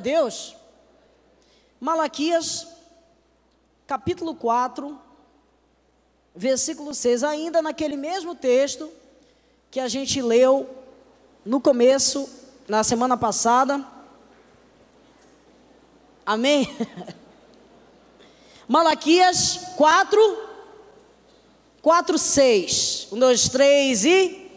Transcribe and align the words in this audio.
Deus. 0.00 0.56
Malaquias, 1.80 2.66
capítulo 3.86 4.34
4, 4.34 4.98
versículo 6.34 6.94
6, 6.94 7.22
ainda 7.22 7.60
naquele 7.60 7.96
mesmo 7.96 8.34
texto 8.34 8.90
que 9.70 9.78
a 9.78 9.88
gente 9.88 10.22
leu 10.22 10.68
no 11.44 11.60
começo, 11.60 12.28
na 12.66 12.82
semana 12.82 13.16
passada. 13.16 13.84
Amém? 16.24 16.74
Malaquias 18.66 19.74
4, 19.76 20.38
4, 21.82 22.18
6. 22.18 23.08
1, 23.12 23.18
2, 23.18 23.48
3 23.50 24.04
e. 24.06 24.50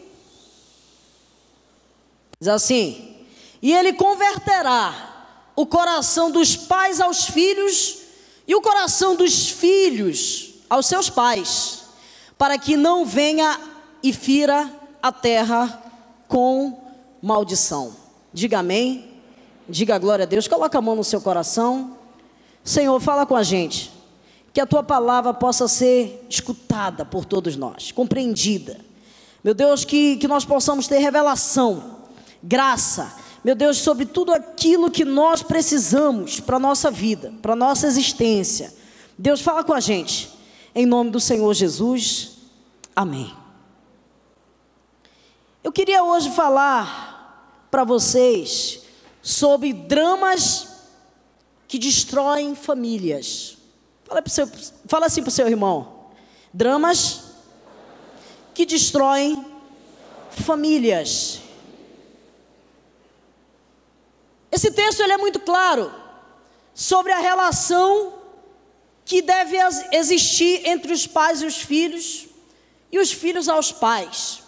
Diz 2.40 2.48
assim: 2.48 3.26
E 3.60 3.74
ele 3.74 3.92
converterá 3.92 5.07
o 5.58 5.66
coração 5.66 6.30
dos 6.30 6.54
pais 6.54 7.00
aos 7.00 7.24
filhos 7.24 7.98
e 8.46 8.54
o 8.54 8.62
coração 8.62 9.16
dos 9.16 9.48
filhos 9.48 10.54
aos 10.70 10.86
seus 10.86 11.10
pais, 11.10 11.82
para 12.38 12.56
que 12.56 12.76
não 12.76 13.04
venha 13.04 13.58
e 14.00 14.12
fira 14.12 14.72
a 15.02 15.10
terra 15.10 15.82
com 16.28 16.78
maldição. 17.20 17.92
Diga 18.32 18.60
amém. 18.60 19.20
Diga 19.68 19.98
glória 19.98 20.22
a 20.22 20.26
Deus. 20.26 20.46
Coloca 20.46 20.78
a 20.78 20.80
mão 20.80 20.94
no 20.94 21.02
seu 21.02 21.20
coração. 21.20 21.98
Senhor, 22.62 23.00
fala 23.00 23.26
com 23.26 23.34
a 23.34 23.42
gente. 23.42 23.90
Que 24.54 24.60
a 24.60 24.66
tua 24.66 24.84
palavra 24.84 25.34
possa 25.34 25.66
ser 25.66 26.24
escutada 26.30 27.04
por 27.04 27.24
todos 27.24 27.56
nós, 27.56 27.90
compreendida. 27.90 28.78
Meu 29.42 29.54
Deus, 29.54 29.84
que, 29.84 30.18
que 30.18 30.28
nós 30.28 30.44
possamos 30.44 30.86
ter 30.86 30.98
revelação, 30.98 31.96
graça, 32.40 33.12
meu 33.44 33.54
Deus, 33.54 33.78
sobre 33.78 34.04
tudo 34.04 34.32
aquilo 34.32 34.90
que 34.90 35.04
nós 35.04 35.42
precisamos 35.42 36.40
para 36.40 36.56
a 36.56 36.60
nossa 36.60 36.90
vida, 36.90 37.32
para 37.40 37.52
a 37.52 37.56
nossa 37.56 37.86
existência. 37.86 38.74
Deus, 39.16 39.40
fala 39.40 39.62
com 39.62 39.72
a 39.72 39.80
gente. 39.80 40.30
Em 40.74 40.84
nome 40.86 41.10
do 41.10 41.20
Senhor 41.20 41.52
Jesus. 41.54 42.38
Amém. 42.94 43.32
Eu 45.62 45.72
queria 45.72 46.02
hoje 46.02 46.30
falar 46.30 47.66
para 47.70 47.84
vocês 47.84 48.80
sobre 49.22 49.72
dramas 49.72 50.68
que 51.66 51.78
destroem 51.78 52.54
famílias. 52.54 53.58
Fala, 54.04 54.22
seu, 54.26 54.48
fala 54.86 55.06
assim 55.06 55.20
para 55.20 55.28
o 55.28 55.32
seu 55.32 55.46
irmão: 55.46 56.06
dramas 56.52 57.34
que 58.54 58.64
destroem 58.64 59.44
famílias. 60.30 61.37
Esse 64.50 64.70
texto 64.70 65.00
ele 65.00 65.12
é 65.12 65.16
muito 65.16 65.40
claro 65.40 65.92
sobre 66.74 67.12
a 67.12 67.18
relação 67.18 68.14
que 69.04 69.22
deve 69.22 69.56
existir 69.92 70.66
entre 70.66 70.92
os 70.92 71.06
pais 71.06 71.42
e 71.42 71.46
os 71.46 71.56
filhos 71.56 72.26
e 72.90 72.98
os 72.98 73.12
filhos 73.12 73.48
aos 73.48 73.72
pais. 73.72 74.42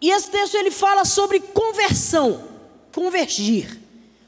E 0.00 0.10
esse 0.10 0.30
texto 0.30 0.56
ele 0.56 0.70
fala 0.70 1.04
sobre 1.04 1.40
conversão, 1.40 2.48
convergir, 2.92 3.80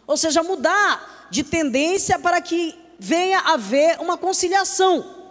ou 0.07 0.17
seja, 0.17 0.43
mudar 0.43 1.29
de 1.31 1.45
tendência 1.45 2.19
para 2.19 2.41
que 2.41 2.75
venha 2.99 3.39
a 3.41 3.53
haver 3.55 4.01
uma 4.01 4.17
conciliação. 4.17 5.29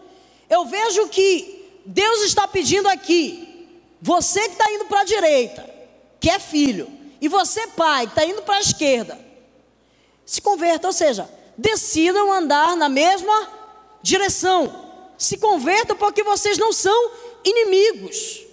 Eu 0.49 0.66
vejo 0.66 1.08
que 1.09 1.81
Deus 1.86 2.21
está 2.21 2.47
pedindo 2.47 2.88
aqui, 2.88 3.67
você 4.02 4.41
que 4.41 4.53
está 4.53 4.71
indo 4.71 4.86
para 4.86 5.02
a 5.02 5.05
direita, 5.05 5.69
que 6.19 6.30
é 6.30 6.39
filho, 6.39 6.98
e 7.21 7.27
você, 7.27 7.67
pai, 7.67 8.05
está 8.05 8.25
indo 8.25 8.41
para 8.41 8.55
a 8.55 8.61
esquerda, 8.61 9.19
se 10.25 10.41
converta, 10.41 10.87
ou 10.87 10.93
seja, 10.93 11.29
decidam 11.57 12.31
andar 12.31 12.77
na 12.77 12.87
mesma 12.87 13.49
direção. 14.01 14.87
Se 15.17 15.37
convertam 15.37 15.97
porque 15.97 16.23
vocês 16.23 16.57
não 16.57 16.71
são 16.71 17.11
inimigos. 17.43 18.45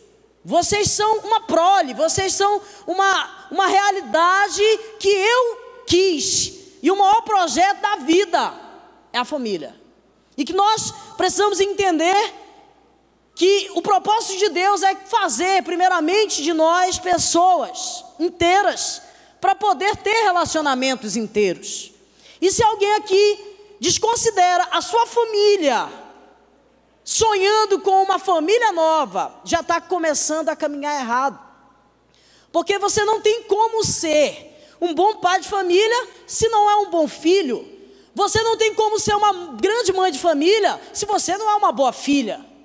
Vocês 0.44 0.90
são 0.90 1.18
uma 1.18 1.40
prole, 1.40 1.92
vocês 1.94 2.32
são 2.32 2.60
uma, 2.86 3.48
uma 3.50 3.66
realidade 3.66 4.62
que 4.98 5.08
eu 5.08 5.58
quis. 5.86 6.52
E 6.82 6.90
o 6.90 6.96
maior 6.96 7.22
projeto 7.22 7.80
da 7.80 7.96
vida 7.96 8.54
é 9.12 9.18
a 9.18 9.24
família. 9.24 9.74
E 10.36 10.44
que 10.44 10.52
nós 10.52 10.92
precisamos 11.16 11.60
entender 11.60 12.32
que 13.36 13.70
o 13.74 13.82
propósito 13.82 14.38
de 14.38 14.48
Deus 14.48 14.82
é 14.82 14.96
fazer, 14.96 15.62
primeiramente, 15.62 16.42
de 16.42 16.54
nós 16.54 16.98
pessoas 16.98 18.02
inteiras, 18.18 19.02
para 19.38 19.54
poder 19.54 19.94
ter 19.98 20.22
relacionamentos 20.22 21.16
inteiros. 21.16 21.92
E 22.40 22.50
se 22.50 22.62
alguém 22.62 22.94
aqui 22.94 23.76
desconsidera 23.78 24.68
a 24.72 24.80
sua 24.80 25.06
família, 25.06 25.86
sonhando 27.04 27.78
com 27.80 28.02
uma 28.02 28.18
família 28.18 28.72
nova, 28.72 29.38
já 29.44 29.60
está 29.60 29.82
começando 29.82 30.48
a 30.48 30.56
caminhar 30.56 30.98
errado. 30.98 31.38
Porque 32.50 32.78
você 32.78 33.04
não 33.04 33.20
tem 33.20 33.42
como 33.42 33.84
ser 33.84 34.58
um 34.80 34.94
bom 34.94 35.16
pai 35.16 35.40
de 35.40 35.48
família 35.48 36.08
se 36.26 36.48
não 36.48 36.70
é 36.70 36.76
um 36.76 36.90
bom 36.90 37.06
filho. 37.06 37.68
Você 38.14 38.42
não 38.42 38.56
tem 38.56 38.72
como 38.72 38.98
ser 38.98 39.14
uma 39.14 39.54
grande 39.56 39.92
mãe 39.92 40.10
de 40.10 40.18
família 40.18 40.80
se 40.94 41.04
você 41.04 41.36
não 41.36 41.50
é 41.50 41.56
uma 41.56 41.70
boa 41.70 41.92
filha. 41.92 42.55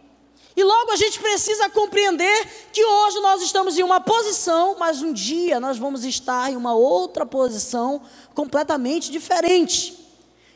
E 0.56 0.64
logo 0.64 0.92
a 0.92 0.96
gente 0.96 1.20
precisa 1.20 1.70
compreender 1.70 2.48
que 2.74 2.84
hoje 2.84 3.20
nós 3.20 3.42
estamos 3.42 3.78
em 3.78 3.84
uma 3.84 4.02
posição, 4.02 4.76
mas 4.78 5.02
um 5.02 5.14
dia 5.14 5.60
nós 5.60 5.78
vamos 5.78 6.04
estar 6.04 6.52
em 6.52 6.58
uma 6.58 6.76
outra 6.76 7.26
posição 7.26 8.02
completamente 8.34 9.10
diferente. 9.12 9.98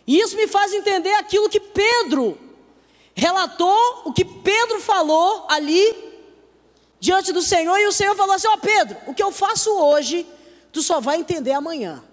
E 0.06 0.20
isso 0.20 0.36
me 0.36 0.48
faz 0.48 0.74
entender 0.74 1.14
aquilo 1.14 1.50
que 1.50 1.60
Pedro 1.60 2.38
relatou, 3.16 4.02
o 4.04 4.12
que 4.12 4.26
Pedro 4.26 4.82
falou 4.82 5.46
ali 5.50 6.06
diante 7.00 7.32
do 7.32 7.42
Senhor, 7.42 7.78
e 7.78 7.88
o 7.88 7.92
Senhor 7.92 8.16
falou 8.16 8.36
assim: 8.36 8.48
Ó 8.48 8.54
oh, 8.54 8.58
Pedro, 8.58 8.98
o 9.08 9.14
que 9.14 9.24
eu 9.24 9.32
faço 9.32 9.72
hoje, 9.72 10.28
tu 10.72 10.82
só 10.82 11.00
vai 11.00 11.18
entender 11.18 11.54
amanhã. 11.54 12.04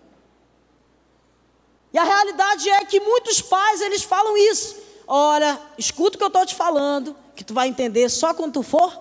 E 1.92 1.98
a 1.98 2.04
realidade 2.04 2.70
é 2.70 2.84
que 2.84 3.00
muitos 3.00 3.42
pais 3.42 3.80
eles 3.80 4.02
falam 4.02 4.36
isso. 4.36 4.76
Olha, 5.06 5.60
escuta 5.76 6.16
o 6.16 6.18
que 6.18 6.24
eu 6.24 6.28
estou 6.28 6.46
te 6.46 6.54
falando, 6.54 7.14
que 7.34 7.44
tu 7.44 7.54
vai 7.54 7.68
entender 7.68 8.08
só 8.08 8.34
quando 8.34 8.54
tu 8.54 8.62
for 8.62 8.96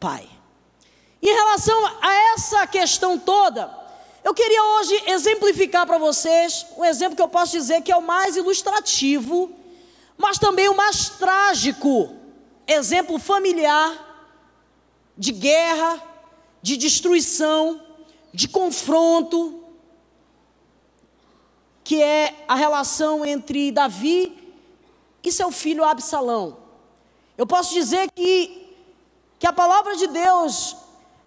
pai. 0.00 0.28
Em 1.22 1.34
relação 1.34 1.86
a 2.00 2.14
essa 2.34 2.66
questão 2.66 3.18
toda, 3.18 3.70
eu 4.22 4.34
queria 4.34 4.62
hoje 4.62 5.02
exemplificar 5.06 5.86
para 5.86 5.98
vocês 5.98 6.66
um 6.76 6.84
exemplo 6.84 7.16
que 7.16 7.22
eu 7.22 7.28
posso 7.28 7.52
dizer 7.52 7.82
que 7.82 7.90
é 7.90 7.96
o 7.96 8.02
mais 8.02 8.36
ilustrativo, 8.36 9.50
mas 10.16 10.38
também 10.38 10.68
o 10.68 10.76
mais 10.76 11.08
trágico 11.10 12.14
exemplo 12.66 13.18
familiar 13.18 14.06
de 15.16 15.32
guerra, 15.32 16.00
de 16.62 16.76
destruição, 16.76 17.80
de 18.32 18.46
confronto, 18.46 19.64
que 21.82 22.02
é 22.02 22.44
a 22.46 22.54
relação 22.54 23.24
entre 23.24 23.72
Davi 23.72 24.36
e 25.24 25.32
seu 25.32 25.50
filho 25.50 25.82
Absalão. 25.84 26.67
Eu 27.38 27.46
posso 27.46 27.72
dizer 27.72 28.10
que, 28.10 28.74
que 29.38 29.46
a 29.46 29.52
palavra 29.52 29.94
de 29.94 30.08
Deus, 30.08 30.76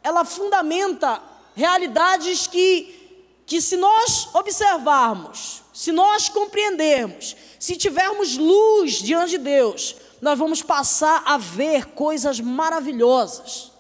ela 0.04 0.26
fundamenta 0.26 1.24
realidades 1.56 2.48
que, 2.48 3.24
que 3.46 3.62
se 3.62 3.78
nós 3.78 4.28
observarmos, 4.34 5.64
se 5.74 5.94
nós 5.94 6.28
compreendermos, 6.28 7.38
se 7.58 7.78
tivermos 7.78 8.36
luz 8.36 8.96
diante 8.96 9.32
de 9.32 9.38
Deus, 9.38 9.96
nós 10.22 10.38
vamos 10.38 10.62
passar 10.62 11.24
a 11.26 11.38
ver 11.38 11.86
coisas 11.86 12.42
maravilhosas. 12.42 13.72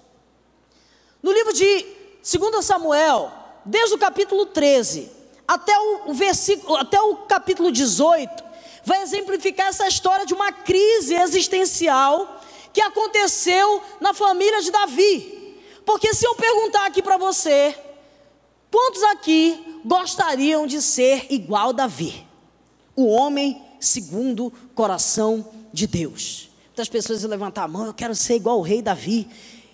No 1.21 1.33
livro 1.33 1.51
de 1.51 1.85
2 2.23 2.65
Samuel, 2.65 3.29
desde 3.65 3.93
o 3.93 3.97
capítulo 3.97 4.45
13 4.45 5.11
até 5.45 5.77
o, 5.77 6.13
versículo, 6.13 6.77
até 6.77 6.99
o 7.01 7.17
capítulo 7.27 7.73
18, 7.73 8.50
vai 8.83 9.01
exemplificar 9.01 9.67
essa 9.67 9.87
história 9.87 10.25
de 10.25 10.33
uma 10.33 10.51
crise 10.51 11.13
existencial 11.15 12.41
que 12.73 12.81
aconteceu 12.81 13.81
na 13.99 14.13
família 14.13 14.61
de 14.61 14.71
Davi. 14.71 15.57
Porque 15.85 16.13
se 16.13 16.25
eu 16.25 16.35
perguntar 16.35 16.85
aqui 16.85 17.01
para 17.01 17.17
você, 17.17 17.75
quantos 18.71 19.03
aqui 19.03 19.81
gostariam 19.83 20.65
de 20.65 20.81
ser 20.81 21.27
igual 21.29 21.73
Davi? 21.73 22.25
O 22.95 23.07
homem 23.07 23.61
segundo 23.79 24.47
o 24.47 24.51
coração 24.75 25.45
de 25.73 25.87
Deus. 25.87 26.49
Muitas 26.67 26.87
pessoas 26.87 27.23
levantar 27.23 27.63
a 27.63 27.67
mão, 27.67 27.87
eu 27.87 27.93
quero 27.93 28.15
ser 28.15 28.35
igual 28.35 28.59
o 28.59 28.61
rei 28.61 28.81
Davi. 28.81 29.27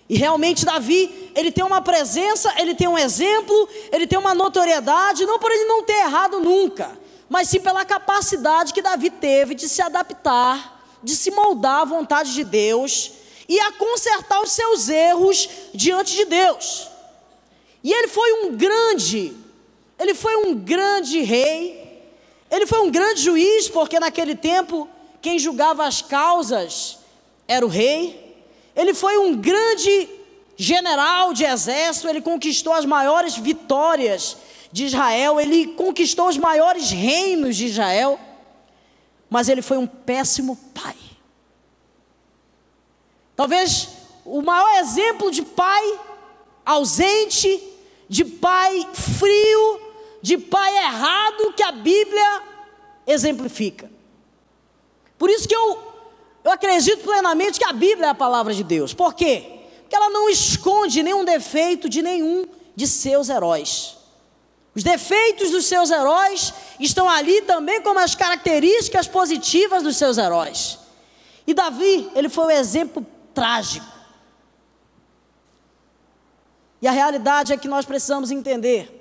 E 0.10 0.18
realmente 0.18 0.65
Davi, 0.65 1.31
ele 1.36 1.51
tem 1.51 1.63
uma 1.63 1.81
presença, 1.81 2.53
ele 2.57 2.74
tem 2.74 2.88
um 2.88 2.98
exemplo, 2.98 3.68
ele 3.92 4.07
tem 4.07 4.18
uma 4.18 4.33
notoriedade, 4.33 5.25
não 5.25 5.38
por 5.38 5.51
ele 5.51 5.65
não 5.65 5.83
ter 5.83 6.00
errado 6.00 6.39
nunca, 6.39 6.98
mas 7.29 7.50
sim 7.50 7.59
pela 7.59 7.85
capacidade 7.85 8.74
que 8.74 8.81
Davi 8.81 9.09
teve 9.09 9.53
de 9.53 9.68
se 9.68 9.81
adaptar, 9.81 10.97
de 11.03 11.15
se 11.15 11.31
moldar 11.31 11.81
à 11.81 11.85
vontade 11.85 12.33
de 12.33 12.44
Deus 12.44 13.12
e 13.47 13.59
a 13.59 13.71
consertar 13.74 14.41
os 14.41 14.51
seus 14.51 14.89
erros 14.89 15.50
diante 15.74 16.15
de 16.15 16.25
Deus. 16.25 16.88
E 17.83 17.91
ele 17.94 18.07
foi 18.07 18.45
um 18.45 18.56
grande, 18.56 19.35
ele 20.00 20.13
foi 20.13 20.35
um 20.35 20.56
grande 20.56 21.21
rei, 21.21 22.03
ele 22.50 22.65
foi 22.65 22.79
um 22.79 22.91
grande 22.91 23.21
juiz, 23.21 23.69
porque 23.69 24.00
naquele 24.00 24.35
tempo 24.35 24.88
quem 25.21 25.38
julgava 25.38 25.85
as 25.85 26.01
causas 26.01 26.97
era 27.47 27.65
o 27.65 27.69
rei. 27.69 28.25
Ele 28.75 28.94
foi 28.94 29.18
um 29.18 29.35
grande 29.35 30.09
general 30.56 31.33
de 31.33 31.44
exército, 31.44 32.07
ele 32.07 32.21
conquistou 32.21 32.74
as 32.74 32.85
maiores 32.85 33.35
vitórias 33.35 34.38
de 34.72 34.86
Israel, 34.86 35.40
ele 35.40 35.68
conquistou 35.68 36.28
os 36.28 36.38
maiores 36.38 36.92
reinos 36.92 37.56
de 37.56 37.66
Israel, 37.66 38.19
mas 39.30 39.50
ele 39.50 39.62
foi 39.62 39.78
um 39.78 39.88
péssimo 39.88 40.56
pai. 40.74 40.96
Talvez 43.36 43.90
o 44.25 44.42
maior 44.42 44.80
exemplo 44.80 45.31
de 45.31 45.42
pai 45.42 46.00
ausente, 46.66 47.64
de 48.10 48.25
pai 48.25 48.88
frio, 48.94 49.81
de 50.22 50.38
pai 50.38 50.78
errado 50.78 51.54
que 51.54 51.63
a 51.63 51.72
Bíblia 51.72 52.44
exemplifica. 53.06 53.90
Por 55.18 55.30
isso 55.30 55.48
que 55.48 55.56
eu, 55.56 55.80
eu 56.44 56.52
acredito 56.52 57.04
plenamente 57.04 57.60
que 57.60 57.66
a 57.66 57.74
Bíblia 57.74 58.08
é 58.08 58.10
a 58.10 58.16
palavra 58.16 58.54
de 58.54 58.63
Deus. 58.63 58.94
Por 58.94 59.13
quê? 59.13 59.60
Porque 59.81 59.96
ela 59.96 60.10
não 60.10 60.30
esconde 60.30 61.02
nenhum 61.02 61.24
defeito 61.24 61.88
de 61.88 62.02
nenhum 62.02 62.46
de 62.75 62.88
seus 62.88 63.30
heróis. 63.30 63.97
Os 64.77 64.83
defeitos 64.83 65.50
dos 65.50 65.65
seus 65.65 65.89
heróis 65.89 66.53
estão 66.79 67.09
ali 67.09 67.41
também 67.41 67.81
como 67.81 67.97
as 67.97 68.13
características 68.13 69.07
positivas 69.07 69.81
dos 69.81 69.97
seus 69.97 70.19
heróis. 70.19 70.77
E 71.47 71.53
Davi, 71.56 72.12
ele 72.13 72.29
foi 72.29 72.45
um 72.45 72.51
exemplo 72.51 73.03
trágico. 73.33 73.88
E 76.79 76.88
a 76.88 76.91
realidade 76.91 77.51
é 77.51 77.57
que 77.57 77.68
nós 77.68 77.85
precisamos 77.85 78.29
entender 78.29 78.94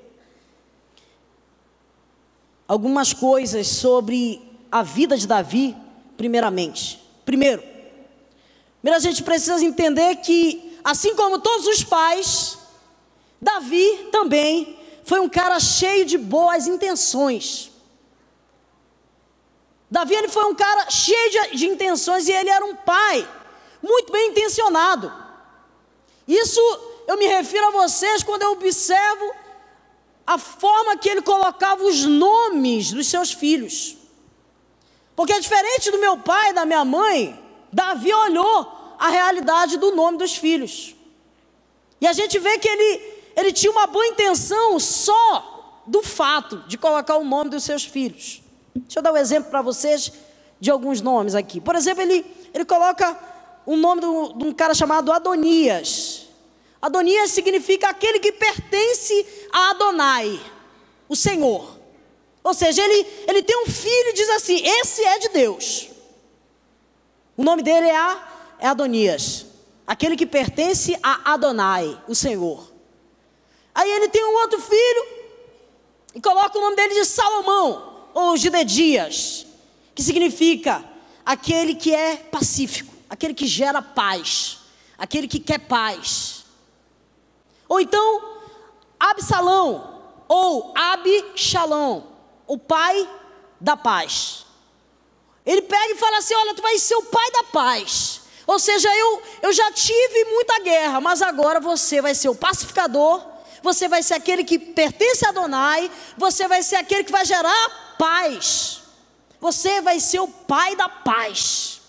algumas 2.67 3.13
coisas 3.13 3.67
sobre 3.67 4.41
a 4.73 4.83
vida 4.83 5.15
de 5.15 5.27
Davi, 5.27 5.77
primeiramente. 6.17 7.07
Primeiro, 7.23 7.63
primeiro 8.81 8.97
a 8.97 8.99
gente 8.99 9.23
precisa 9.23 9.63
entender 9.63 10.17
que, 10.17 10.81
assim 10.83 11.15
como 11.15 11.39
todos 11.39 11.67
os 11.67 11.85
pais, 11.85 12.57
Davi 13.43 14.09
também 14.11 14.76
foi 15.07 15.21
um 15.21 15.29
cara 15.29 15.59
cheio 15.61 16.05
de 16.05 16.19
boas 16.19 16.67
intenções. 16.67 17.71
Davi 19.89 20.15
ele 20.15 20.29
foi 20.29 20.45
um 20.47 20.55
cara 20.55 20.91
cheio 20.91 21.31
de, 21.31 21.57
de 21.59 21.67
intenções 21.69 22.27
e 22.27 22.33
ele 22.33 22.51
era 22.51 22.65
um 22.65 22.75
pai 22.75 23.27
muito 23.81 24.13
bem 24.13 24.31
intencionado. 24.31 25.13
Isso 26.27 26.61
eu 27.07 27.17
me 27.17 27.27
refiro 27.27 27.69
a 27.69 27.71
vocês 27.71 28.25
quando 28.25 28.43
eu 28.43 28.51
observo 28.51 29.33
a 30.27 30.37
forma 30.39 30.97
que 30.97 31.09
ele 31.09 31.23
colocava 31.23 31.85
os 31.85 32.05
nomes 32.05 32.93
dos 32.93 33.07
seus 33.07 33.31
filhos. 33.33 33.97
Porque 35.15 35.33
é 35.33 35.39
diferente 35.39 35.93
do 35.93 35.99
meu 35.99 36.19
pai 36.19 36.51
e 36.51 36.53
da 36.53 36.67
minha 36.67 36.85
mãe, 36.85 37.41
Davi 37.73 38.13
olhou 38.13 38.97
a 38.99 39.09
realidade 39.09 39.77
do 39.79 39.95
nome 39.95 40.19
dos 40.19 40.37
filhos. 40.37 40.97
E 42.01 42.09
a 42.09 42.13
gente 42.13 42.41
vê 42.41 42.59
que 42.59 42.69
ele, 42.69 43.16
ele 43.37 43.53
tinha 43.53 43.71
uma 43.71 43.87
boa 43.87 44.07
intenção 44.07 44.81
só 44.81 45.83
do 45.87 46.03
fato 46.03 46.65
de 46.67 46.79
colocar 46.79 47.17
o 47.17 47.25
nome 47.25 47.51
dos 47.51 47.63
seus 47.63 47.85
filhos. 47.85 48.43
Deixa 48.75 48.99
eu 48.99 49.03
dar 49.03 49.13
um 49.13 49.17
exemplo 49.17 49.51
para 49.51 49.63
vocês 49.63 50.11
de 50.59 50.71
alguns 50.71 51.01
nomes 51.01 51.35
aqui. 51.35 51.61
Por 51.61 51.75
exemplo, 51.75 52.03
ele, 52.03 52.25
ele 52.53 52.65
coloca 52.65 53.17
o 53.67 53.77
nome 53.77 54.01
de 54.01 54.45
um 54.45 54.53
cara 54.53 54.75
chamado 54.75 55.13
Adonias. 55.13 56.29
Adonias 56.81 57.31
significa 57.31 57.89
aquele 57.89 58.19
que 58.19 58.33
pertence 58.33 59.27
a 59.53 59.71
Adonai, 59.71 60.41
o 61.09 61.15
Senhor. 61.15 61.77
Ou 62.43 62.55
seja, 62.55 62.83
ele, 62.83 63.07
ele 63.27 63.43
tem 63.43 63.61
um 63.63 63.67
filho 63.67 64.11
e 64.11 64.15
diz 64.15 64.29
assim: 64.31 64.63
esse 64.65 65.05
é 65.05 65.19
de 65.19 65.29
Deus. 65.31 65.89
O 67.37 67.45
nome 67.45 67.63
dele 67.63 67.89
é, 67.89 67.97
a, 67.97 68.29
é 68.61 68.67
Adonias, 68.69 69.47
aquele 69.87 70.17
que 70.17 70.27
pertence 70.27 70.99
a 71.03 71.35
Adonai, 71.35 72.01
o 72.09 72.15
Senhor. 72.15 72.76
Aí 73.77 73.91
ele 73.91 74.09
tem 74.09 74.25
um 74.25 74.35
outro 74.37 74.59
filho 74.59 75.07
e 76.15 76.21
coloca 76.23 76.57
o 76.57 76.61
nome 76.63 76.77
dele 76.77 76.95
de 76.95 77.05
Salomão, 77.05 78.09
ou 78.15 78.35
Gidedias, 78.35 79.47
que 79.95 80.03
significa 80.03 80.83
aquele 81.27 81.75
que 81.75 81.95
é 81.95 82.17
pacífico, 82.17 82.91
aquele 83.11 83.35
que 83.35 83.47
gera 83.47 83.83
paz, 83.83 84.61
aquele 84.97 85.29
que 85.29 85.39
quer 85.39 85.59
paz. 85.59 86.47
Ou 87.69 87.79
então, 87.79 88.39
Absalão, 88.99 90.03
ou 90.27 90.73
Absalão, 90.75 92.07
o 92.47 92.57
pai 92.57 93.07
da 93.61 93.77
paz. 93.77 94.47
Ele 95.45 95.61
pega 95.61 95.93
e 95.93 95.99
fala 95.99 96.17
assim: 96.17 96.35
Olha, 96.35 96.55
tu 96.55 96.63
vai 96.63 96.79
ser 96.79 96.95
o 96.95 97.03
pai 97.03 97.31
da 97.31 97.43
paz. 97.45 98.23
Ou 98.47 98.59
seja, 98.59 98.89
eu, 98.97 99.23
eu 99.43 99.53
já 99.53 99.71
tive 99.71 100.25
muita 100.31 100.61
guerra, 100.61 100.99
mas 100.99 101.21
agora 101.21 101.61
você 101.61 102.01
vai 102.01 102.15
ser 102.15 102.31
o 102.31 102.35
pacificador, 102.35 103.36
você 103.63 103.89
vai 103.89 104.03
ser 104.03 104.15
aquele 104.15 104.45
que 104.45 104.59
pertence 104.59 105.25
a 105.25 105.31
Adonai, 105.31 105.91
você 106.17 106.47
vai 106.47 106.63
ser 106.63 106.77
aquele 106.77 107.05
que 107.05 107.13
vai 107.13 107.25
gerar 107.25 107.97
paz. 107.99 108.83
Você 109.41 109.81
vai 109.81 110.01
ser 110.01 110.21
o 110.21 110.29
pai 110.29 110.77
da 110.77 110.89
paz. 110.89 111.81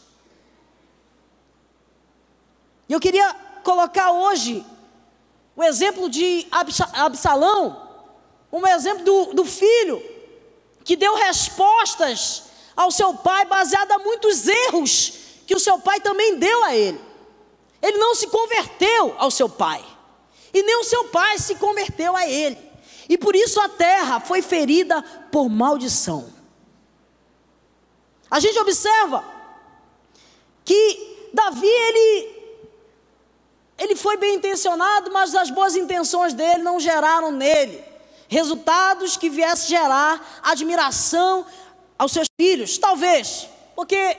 Eu 2.89 2.99
queria 2.99 3.33
colocar 3.63 4.11
hoje 4.11 4.65
o 5.55 5.63
exemplo 5.63 6.09
de 6.09 6.47
Absalão, 6.93 7.85
um 8.51 8.65
exemplo 8.67 9.03
do, 9.03 9.33
do 9.33 9.45
filho 9.45 10.01
que 10.83 10.95
deu 10.95 11.15
respostas 11.15 12.43
ao 12.75 12.91
seu 12.91 13.13
pai 13.15 13.45
baseado 13.45 13.91
a 13.91 13.99
muitos 13.99 14.47
erros 14.47 15.13
que 15.45 15.55
o 15.55 15.59
seu 15.59 15.79
pai 15.79 15.99
também 15.99 16.37
deu 16.37 16.63
a 16.63 16.75
ele. 16.75 17.01
Ele 17.81 17.97
não 17.97 18.15
se 18.15 18.27
converteu 18.27 19.15
ao 19.17 19.31
seu 19.31 19.49
pai, 19.49 19.83
e 20.57 20.63
nem 20.63 20.79
o 20.79 20.83
seu 20.83 21.05
pai 21.05 21.37
se 21.39 21.55
converteu 21.55 22.15
a 22.15 22.27
ele. 22.27 22.57
E 23.09 23.17
por 23.17 23.35
isso 23.35 23.59
a 23.59 23.69
terra 23.69 24.19
foi 24.19 24.41
ferida 24.41 25.01
por 25.31 25.49
maldição. 25.49 26.33
A 28.29 28.39
gente 28.39 28.59
observa 28.59 29.23
que 30.65 31.29
Davi 31.33 31.67
ele 31.67 32.37
ele 33.77 33.95
foi 33.95 34.17
bem 34.17 34.35
intencionado, 34.35 35.11
mas 35.11 35.35
as 35.35 35.51
boas 35.51 35.75
intenções 35.75 36.33
dele 36.33 36.63
não 36.63 36.79
geraram 36.79 37.31
nele 37.31 37.87
resultados 38.27 39.15
que 39.15 39.29
viessem 39.29 39.69
gerar 39.69 40.39
admiração 40.43 41.45
aos 41.97 42.11
seus 42.11 42.27
filhos. 42.39 42.77
Talvez, 42.77 43.47
porque 43.75 44.17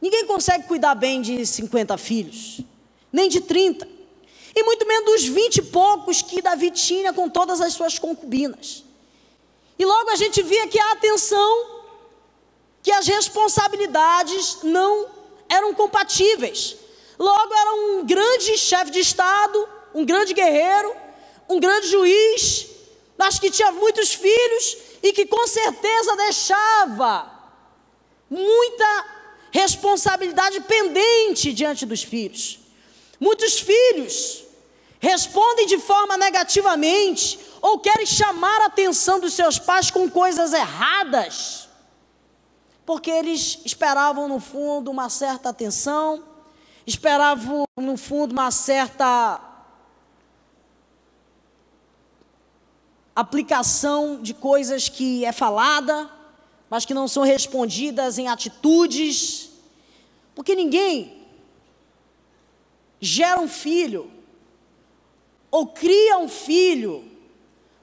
ninguém 0.00 0.26
consegue 0.26 0.66
cuidar 0.66 0.94
bem 0.94 1.22
de 1.22 1.44
50 1.46 1.96
filhos, 1.98 2.60
nem 3.12 3.28
de 3.28 3.40
30, 3.40 3.86
e 4.54 4.62
muito 4.62 4.86
menos 4.86 5.04
dos 5.04 5.24
20 5.24 5.56
e 5.56 5.62
poucos 5.62 6.22
que 6.22 6.42
Davi 6.42 6.70
tinha 6.70 7.12
com 7.12 7.28
todas 7.28 7.60
as 7.60 7.74
suas 7.74 7.98
concubinas. 7.98 8.84
E 9.78 9.84
logo 9.84 10.10
a 10.10 10.16
gente 10.16 10.42
via 10.42 10.66
que 10.66 10.78
a 10.78 10.92
atenção, 10.92 11.66
que 12.82 12.92
as 12.92 13.06
responsabilidades 13.06 14.58
não 14.62 15.06
eram 15.48 15.74
compatíveis. 15.74 16.76
Logo, 17.18 17.54
era 17.54 17.72
um 17.74 18.06
grande 18.06 18.56
chefe 18.56 18.90
de 18.90 19.00
Estado, 19.00 19.68
um 19.94 20.04
grande 20.04 20.32
guerreiro, 20.32 20.94
um 21.48 21.58
grande 21.60 21.88
juiz, 21.88 22.66
mas 23.18 23.38
que 23.38 23.50
tinha 23.50 23.70
muitos 23.72 24.14
filhos 24.14 24.76
e 25.02 25.12
que 25.12 25.26
com 25.26 25.46
certeza 25.46 26.16
deixava 26.16 27.30
muita 28.30 29.06
responsabilidade 29.50 30.60
pendente 30.60 31.52
diante 31.52 31.84
dos 31.84 32.02
filhos. 32.02 32.60
Muitos 33.20 33.60
filhos 33.60 34.44
respondem 34.98 35.66
de 35.66 35.78
forma 35.78 36.16
negativamente 36.16 37.38
ou 37.60 37.78
querem 37.78 38.06
chamar 38.06 38.62
a 38.62 38.66
atenção 38.66 39.20
dos 39.20 39.34
seus 39.34 39.58
pais 39.58 39.90
com 39.90 40.08
coisas 40.08 40.54
erradas, 40.54 41.68
porque 42.86 43.10
eles 43.10 43.60
esperavam 43.64 44.26
no 44.26 44.40
fundo 44.40 44.90
uma 44.90 45.10
certa 45.10 45.50
atenção, 45.50 46.24
esperavam, 46.86 47.64
no 47.76 47.98
fundo, 47.98 48.32
uma 48.32 48.50
certa 48.50 49.40
aplicação 53.14 54.20
de 54.22 54.32
coisas 54.32 54.88
que 54.88 55.26
é 55.26 55.32
falada, 55.32 56.10
mas 56.70 56.86
que 56.86 56.94
não 56.94 57.06
são 57.06 57.22
respondidas 57.22 58.16
em 58.16 58.28
atitudes, 58.28 59.50
porque 60.34 60.54
ninguém 60.54 61.19
gera 63.00 63.40
um 63.40 63.48
filho 63.48 64.10
ou 65.50 65.66
cria 65.66 66.18
um 66.18 66.28
filho 66.28 67.04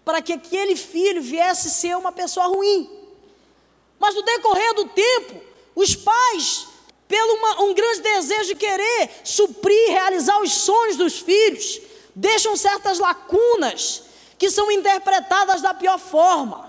para 0.06 0.22
que 0.22 0.34
aquele 0.34 0.76
filho 0.76 1.22
viesse 1.22 1.70
ser 1.70 1.98
uma 1.98 2.12
pessoa 2.12 2.48
ruim. 2.48 2.90
Mas 4.00 4.16
no 4.16 4.22
decorrer 4.22 4.74
do 4.76 4.86
tempo, 4.90 5.42
os 5.76 5.96
pais 5.96 6.68
pelo 7.08 7.36
uma, 7.36 7.62
um 7.64 7.74
grande 7.74 8.02
desejo 8.02 8.50
de 8.50 8.56
querer 8.56 9.10
suprir, 9.24 9.90
realizar 9.90 10.42
os 10.42 10.52
sonhos 10.54 10.98
dos 10.98 11.20
filhos, 11.20 11.80
deixam 12.14 12.56
certas 12.56 13.00
lacunas 13.00 14.04
que 14.38 14.50
são 14.50 14.72
interpretadas 14.72 15.62
da 15.62 15.74
pior 15.74 15.98
forma. 15.98 16.68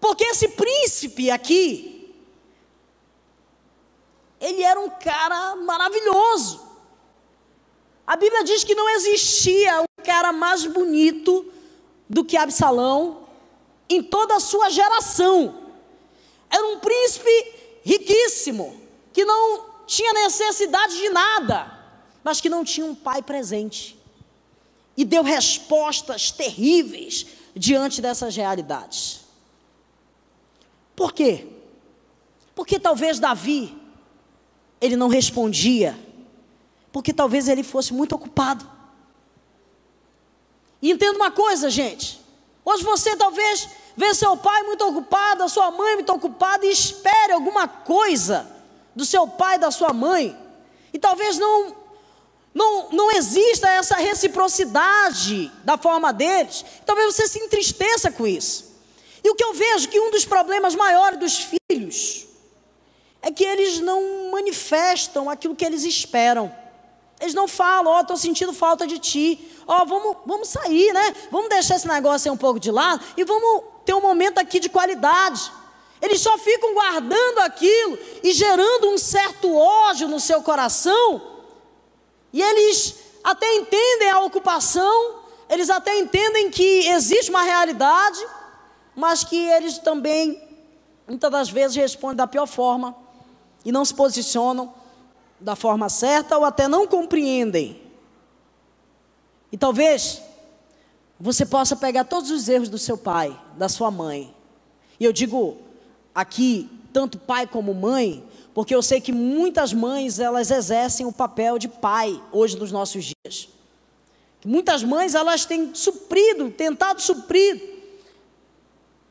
Porque 0.00 0.24
esse 0.24 0.48
príncipe 0.48 1.30
aqui, 1.30 2.14
ele 4.40 4.62
era 4.62 4.78
um 4.78 4.90
cara 4.90 5.56
maravilhoso. 5.56 6.65
A 8.06 8.14
Bíblia 8.14 8.44
diz 8.44 8.62
que 8.62 8.74
não 8.74 8.88
existia 8.90 9.82
um 9.82 10.04
cara 10.04 10.32
mais 10.32 10.64
bonito 10.64 11.52
do 12.08 12.24
que 12.24 12.36
Absalão 12.36 13.26
em 13.88 14.02
toda 14.02 14.36
a 14.36 14.40
sua 14.40 14.70
geração. 14.70 15.62
Era 16.48 16.64
um 16.68 16.78
príncipe 16.78 17.54
riquíssimo, 17.82 18.80
que 19.12 19.24
não 19.24 19.66
tinha 19.86 20.12
necessidade 20.12 20.96
de 20.96 21.08
nada, 21.08 21.72
mas 22.22 22.40
que 22.40 22.48
não 22.48 22.64
tinha 22.64 22.86
um 22.86 22.94
pai 22.94 23.22
presente. 23.22 23.98
E 24.96 25.04
deu 25.04 25.22
respostas 25.22 26.30
terríveis 26.30 27.26
diante 27.54 28.00
dessas 28.00 28.36
realidades. 28.36 29.20
Por 30.94 31.12
quê? 31.12 31.46
Porque 32.54 32.78
talvez 32.78 33.18
Davi, 33.18 33.76
ele 34.80 34.96
não 34.96 35.08
respondia, 35.08 35.98
porque 36.96 37.12
talvez 37.12 37.46
ele 37.46 37.62
fosse 37.62 37.92
muito 37.92 38.14
ocupado. 38.14 38.66
E 40.80 40.90
entenda 40.90 41.14
uma 41.14 41.30
coisa, 41.30 41.68
gente. 41.68 42.18
Hoje 42.64 42.82
você 42.82 43.14
talvez 43.14 43.68
vê 43.94 44.14
seu 44.14 44.34
pai 44.34 44.62
muito 44.62 44.82
ocupado, 44.82 45.42
a 45.42 45.48
sua 45.50 45.70
mãe 45.70 45.96
muito 45.96 46.10
ocupada 46.10 46.64
e 46.64 46.70
espere 46.70 47.34
alguma 47.34 47.68
coisa 47.68 48.50
do 48.94 49.04
seu 49.04 49.28
pai, 49.28 49.58
da 49.58 49.70
sua 49.70 49.92
mãe. 49.92 50.34
E 50.90 50.98
talvez 50.98 51.36
não 51.36 51.76
não, 52.54 52.88
não 52.88 53.12
exista 53.12 53.68
essa 53.68 53.96
reciprocidade 53.96 55.52
da 55.64 55.76
forma 55.76 56.14
deles. 56.14 56.64
Talvez 56.86 57.14
você 57.14 57.28
se 57.28 57.38
entristeça 57.40 58.10
com 58.10 58.26
isso. 58.26 58.74
E 59.22 59.28
o 59.28 59.34
que 59.34 59.44
eu 59.44 59.52
vejo 59.52 59.90
que 59.90 60.00
um 60.00 60.10
dos 60.10 60.24
problemas 60.24 60.74
maiores 60.74 61.18
dos 61.18 61.46
filhos 61.68 62.26
é 63.20 63.30
que 63.30 63.44
eles 63.44 63.80
não 63.80 64.30
manifestam 64.30 65.28
aquilo 65.28 65.54
que 65.54 65.66
eles 65.66 65.84
esperam. 65.84 66.64
Eles 67.20 67.34
não 67.34 67.48
falam, 67.48 67.92
ó, 67.92 67.98
oh, 67.98 68.00
estou 68.02 68.16
sentindo 68.16 68.52
falta 68.52 68.86
de 68.86 68.98
ti. 68.98 69.50
Ó, 69.66 69.82
oh, 69.82 69.86
vamos, 69.86 70.16
vamos 70.26 70.48
sair, 70.48 70.92
né? 70.92 71.14
Vamos 71.30 71.48
deixar 71.48 71.76
esse 71.76 71.88
negócio 71.88 72.30
aí 72.30 72.34
um 72.34 72.38
pouco 72.38 72.60
de 72.60 72.70
lado 72.70 73.02
e 73.16 73.24
vamos 73.24 73.64
ter 73.84 73.94
um 73.94 74.00
momento 74.00 74.38
aqui 74.38 74.60
de 74.60 74.68
qualidade. 74.68 75.50
Eles 76.00 76.20
só 76.20 76.36
ficam 76.36 76.74
guardando 76.74 77.38
aquilo 77.38 77.98
e 78.22 78.32
gerando 78.32 78.90
um 78.90 78.98
certo 78.98 79.54
ódio 79.54 80.08
no 80.08 80.20
seu 80.20 80.42
coração. 80.42 81.22
E 82.32 82.42
eles 82.42 82.96
até 83.24 83.56
entendem 83.56 84.10
a 84.10 84.20
ocupação, 84.20 85.16
eles 85.48 85.70
até 85.70 85.98
entendem 85.98 86.50
que 86.50 86.86
existe 86.88 87.30
uma 87.30 87.42
realidade, 87.42 88.24
mas 88.94 89.24
que 89.24 89.36
eles 89.36 89.78
também, 89.78 90.40
muitas 91.08 91.30
das 91.30 91.48
vezes, 91.48 91.76
respondem 91.76 92.16
da 92.16 92.26
pior 92.26 92.46
forma 92.46 92.94
e 93.64 93.72
não 93.72 93.84
se 93.84 93.94
posicionam 93.94 94.72
da 95.40 95.54
forma 95.54 95.88
certa 95.88 96.36
ou 96.36 96.44
até 96.44 96.68
não 96.68 96.86
compreendem. 96.86 97.80
E 99.52 99.56
talvez 99.56 100.22
você 101.18 101.46
possa 101.46 101.76
pegar 101.76 102.04
todos 102.04 102.30
os 102.30 102.48
erros 102.48 102.68
do 102.68 102.78
seu 102.78 102.98
pai, 102.98 103.38
da 103.56 103.68
sua 103.68 103.90
mãe. 103.90 104.34
E 104.98 105.04
eu 105.04 105.12
digo 105.12 105.56
aqui, 106.14 106.70
tanto 106.92 107.18
pai 107.18 107.46
como 107.46 107.74
mãe, 107.74 108.24
porque 108.54 108.74
eu 108.74 108.82
sei 108.82 109.00
que 109.00 109.12
muitas 109.12 109.72
mães 109.72 110.18
elas 110.18 110.50
exercem 110.50 111.06
o 111.06 111.12
papel 111.12 111.58
de 111.58 111.68
pai 111.68 112.20
hoje 112.32 112.58
nos 112.58 112.72
nossos 112.72 113.04
dias. 113.04 113.48
Muitas 114.44 114.82
mães 114.82 115.14
elas 115.14 115.44
têm 115.44 115.74
suprido, 115.74 116.50
tentado 116.50 117.02
suprir 117.02 117.76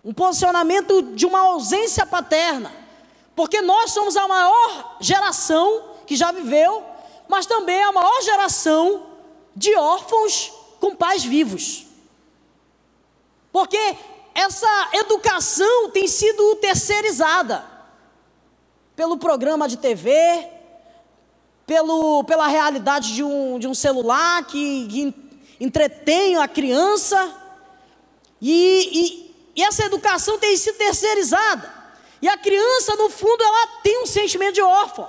um 0.03 0.13
posicionamento 0.13 1.01
de 1.13 1.25
uma 1.25 1.39
ausência 1.39 2.05
paterna, 2.05 2.71
porque 3.35 3.61
nós 3.61 3.91
somos 3.91 4.15
a 4.15 4.27
maior 4.27 4.97
geração 5.01 5.94
que 6.05 6.15
já 6.15 6.31
viveu, 6.31 6.83
mas 7.27 7.45
também 7.45 7.81
a 7.83 7.91
maior 7.91 8.21
geração 8.21 9.07
de 9.55 9.75
órfãos 9.75 10.51
com 10.79 10.95
pais 10.95 11.23
vivos. 11.23 11.85
Porque 13.51 13.97
essa 14.33 14.89
educação 14.93 15.89
tem 15.91 16.07
sido 16.07 16.55
terceirizada 16.57 17.63
pelo 18.95 19.17
programa 19.17 19.67
de 19.67 19.77
TV, 19.77 20.11
pelo, 21.65 22.23
pela 22.25 22.47
realidade 22.47 23.13
de 23.13 23.23
um, 23.23 23.57
de 23.57 23.67
um 23.67 23.73
celular 23.73 24.45
que, 24.45 24.87
que 24.87 25.15
entretém 25.59 26.37
a 26.37 26.47
criança. 26.47 27.33
E, 28.41 28.89
e, 28.91 29.35
e 29.55 29.63
essa 29.63 29.85
educação 29.85 30.37
tem 30.37 30.55
sido 30.57 30.77
terceirizada. 30.77 31.73
E 32.21 32.27
a 32.27 32.37
criança, 32.37 32.95
no 32.95 33.09
fundo, 33.09 33.43
ela 33.43 33.67
tem 33.81 34.01
um 34.03 34.05
sentimento 34.05 34.55
de 34.55 34.61
órfão. 34.61 35.07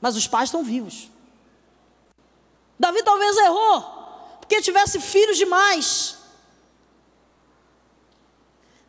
Mas 0.00 0.16
os 0.16 0.26
pais 0.26 0.48
estão 0.48 0.62
vivos. 0.62 1.10
Davi 2.78 3.02
talvez 3.02 3.36
errou, 3.36 3.82
porque 4.38 4.60
tivesse 4.62 5.00
filhos 5.00 5.36
demais. 5.36 6.16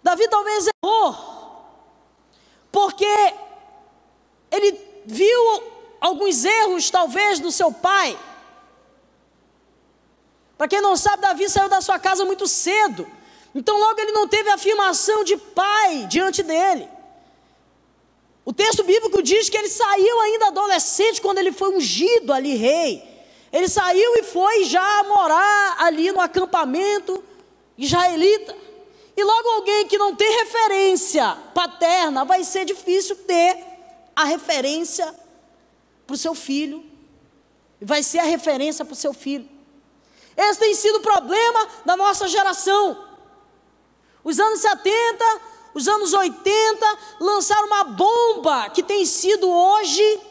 Davi 0.04 0.28
talvez 0.28 0.68
errou, 0.84 1.66
porque 2.72 3.34
ele 4.52 5.04
viu 5.06 5.64
alguns 6.00 6.46
erros, 6.46 6.90
talvez, 6.90 7.40
do 7.40 7.52
seu 7.52 7.72
pai. 7.72 8.18
Para 10.58 10.68
quem 10.68 10.82
não 10.82 10.96
sabe, 10.96 11.22
Davi 11.22 11.50
saiu 11.50 11.70
da 11.70 11.82
sua 11.82 11.98
casa 11.98 12.24
muito 12.26 12.48
cedo, 12.48 13.10
então 13.56 13.78
logo 13.80 14.00
ele 14.00 14.12
não 14.12 14.28
teve 14.28 14.50
afirmação 14.50 15.24
de 15.24 15.36
pai 15.38 16.06
diante 16.08 16.44
dele. 16.44 16.99
O 18.50 18.52
texto 18.52 18.84
bíblico 18.84 19.22
diz 19.22 19.48
que 19.48 19.56
ele 19.56 19.70
saiu 19.70 20.22
ainda 20.22 20.48
adolescente 20.48 21.22
quando 21.22 21.38
ele 21.38 21.52
foi 21.52 21.70
ungido 21.70 22.34
ali 22.34 22.56
rei. 22.56 23.08
Ele 23.54 23.70
saiu 23.70 24.16
e 24.16 24.24
foi 24.24 24.64
já 24.64 25.04
morar 25.04 25.76
ali 25.78 26.12
no 26.12 26.20
acampamento 26.20 27.24
israelita. 27.78 28.58
E 29.16 29.24
logo 29.24 29.50
alguém 29.50 29.88
que 29.88 30.00
não 30.00 30.16
tem 30.16 30.28
referência 30.40 31.38
paterna, 31.54 32.26
vai 32.26 32.44
ser 32.44 32.66
difícil 32.66 33.18
ter 33.18 33.56
a 34.16 34.24
referência 34.24 35.14
para 36.08 36.16
o 36.16 36.18
seu 36.18 36.34
filho. 36.34 36.84
Vai 37.80 38.02
ser 38.02 38.18
a 38.18 38.24
referência 38.24 38.84
para 38.84 38.94
o 38.94 38.96
seu 38.96 39.14
filho. 39.14 39.48
Esse 40.36 40.60
tem 40.60 40.74
sido 40.74 40.96
o 40.96 41.02
problema 41.02 41.68
da 41.86 41.96
nossa 41.96 42.28
geração. 42.28 42.98
Os 44.24 44.40
anos 44.40 44.60
70, 44.60 45.42
os 45.74 45.88
anos 45.88 46.14
80 46.14 46.98
lançaram 47.20 47.68
uma 47.68 47.84
bomba 47.84 48.70
que 48.70 48.84
tem 48.84 49.06
sido 49.06 49.50
hoje 49.50 50.22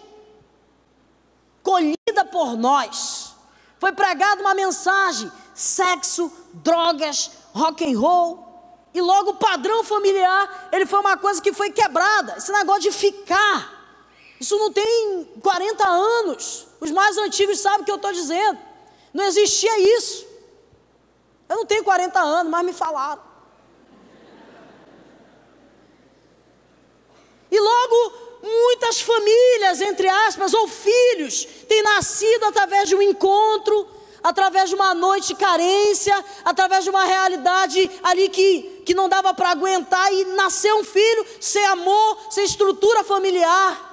colhida 1.62 2.24
por 2.30 2.56
nós. 2.56 3.34
Foi 3.78 3.92
pregada 3.92 4.40
uma 4.40 4.54
mensagem: 4.54 5.30
sexo, 5.54 6.32
drogas, 6.54 7.30
rock 7.52 7.84
and 7.84 7.98
roll. 7.98 8.46
E 8.94 9.00
logo 9.00 9.30
o 9.30 9.34
padrão 9.34 9.84
familiar, 9.84 10.68
ele 10.72 10.86
foi 10.86 10.98
uma 10.98 11.16
coisa 11.16 11.40
que 11.40 11.52
foi 11.52 11.70
quebrada. 11.70 12.36
Esse 12.38 12.50
negócio 12.50 12.82
de 12.82 12.90
ficar. 12.90 13.76
Isso 14.40 14.56
não 14.58 14.72
tem 14.72 15.24
40 15.40 15.86
anos. 15.86 16.66
Os 16.80 16.90
mais 16.90 17.16
antigos 17.18 17.60
sabem 17.60 17.82
o 17.82 17.84
que 17.84 17.90
eu 17.90 17.96
estou 17.96 18.12
dizendo. 18.12 18.58
Não 19.12 19.24
existia 19.24 19.96
isso. 19.96 20.26
Eu 21.48 21.56
não 21.56 21.66
tenho 21.66 21.84
40 21.84 22.18
anos, 22.18 22.50
mas 22.50 22.64
me 22.64 22.72
falaram. 22.72 23.27
E 27.50 27.58
logo, 27.58 28.12
muitas 28.42 29.00
famílias, 29.00 29.80
entre 29.80 30.08
aspas, 30.08 30.52
ou 30.54 30.68
filhos, 30.68 31.44
têm 31.68 31.82
nascido 31.82 32.44
através 32.44 32.88
de 32.88 32.94
um 32.94 33.02
encontro, 33.02 33.86
através 34.22 34.68
de 34.68 34.74
uma 34.74 34.94
noite 34.94 35.28
de 35.28 35.34
carência, 35.36 36.24
através 36.44 36.84
de 36.84 36.90
uma 36.90 37.04
realidade 37.04 37.90
ali 38.02 38.28
que, 38.28 38.82
que 38.84 38.94
não 38.94 39.08
dava 39.08 39.32
para 39.32 39.50
aguentar 39.50 40.12
e 40.12 40.24
nasceu 40.24 40.78
um 40.78 40.84
filho 40.84 41.26
sem 41.40 41.64
amor, 41.66 42.18
sem 42.30 42.44
estrutura 42.44 43.02
familiar. 43.04 43.86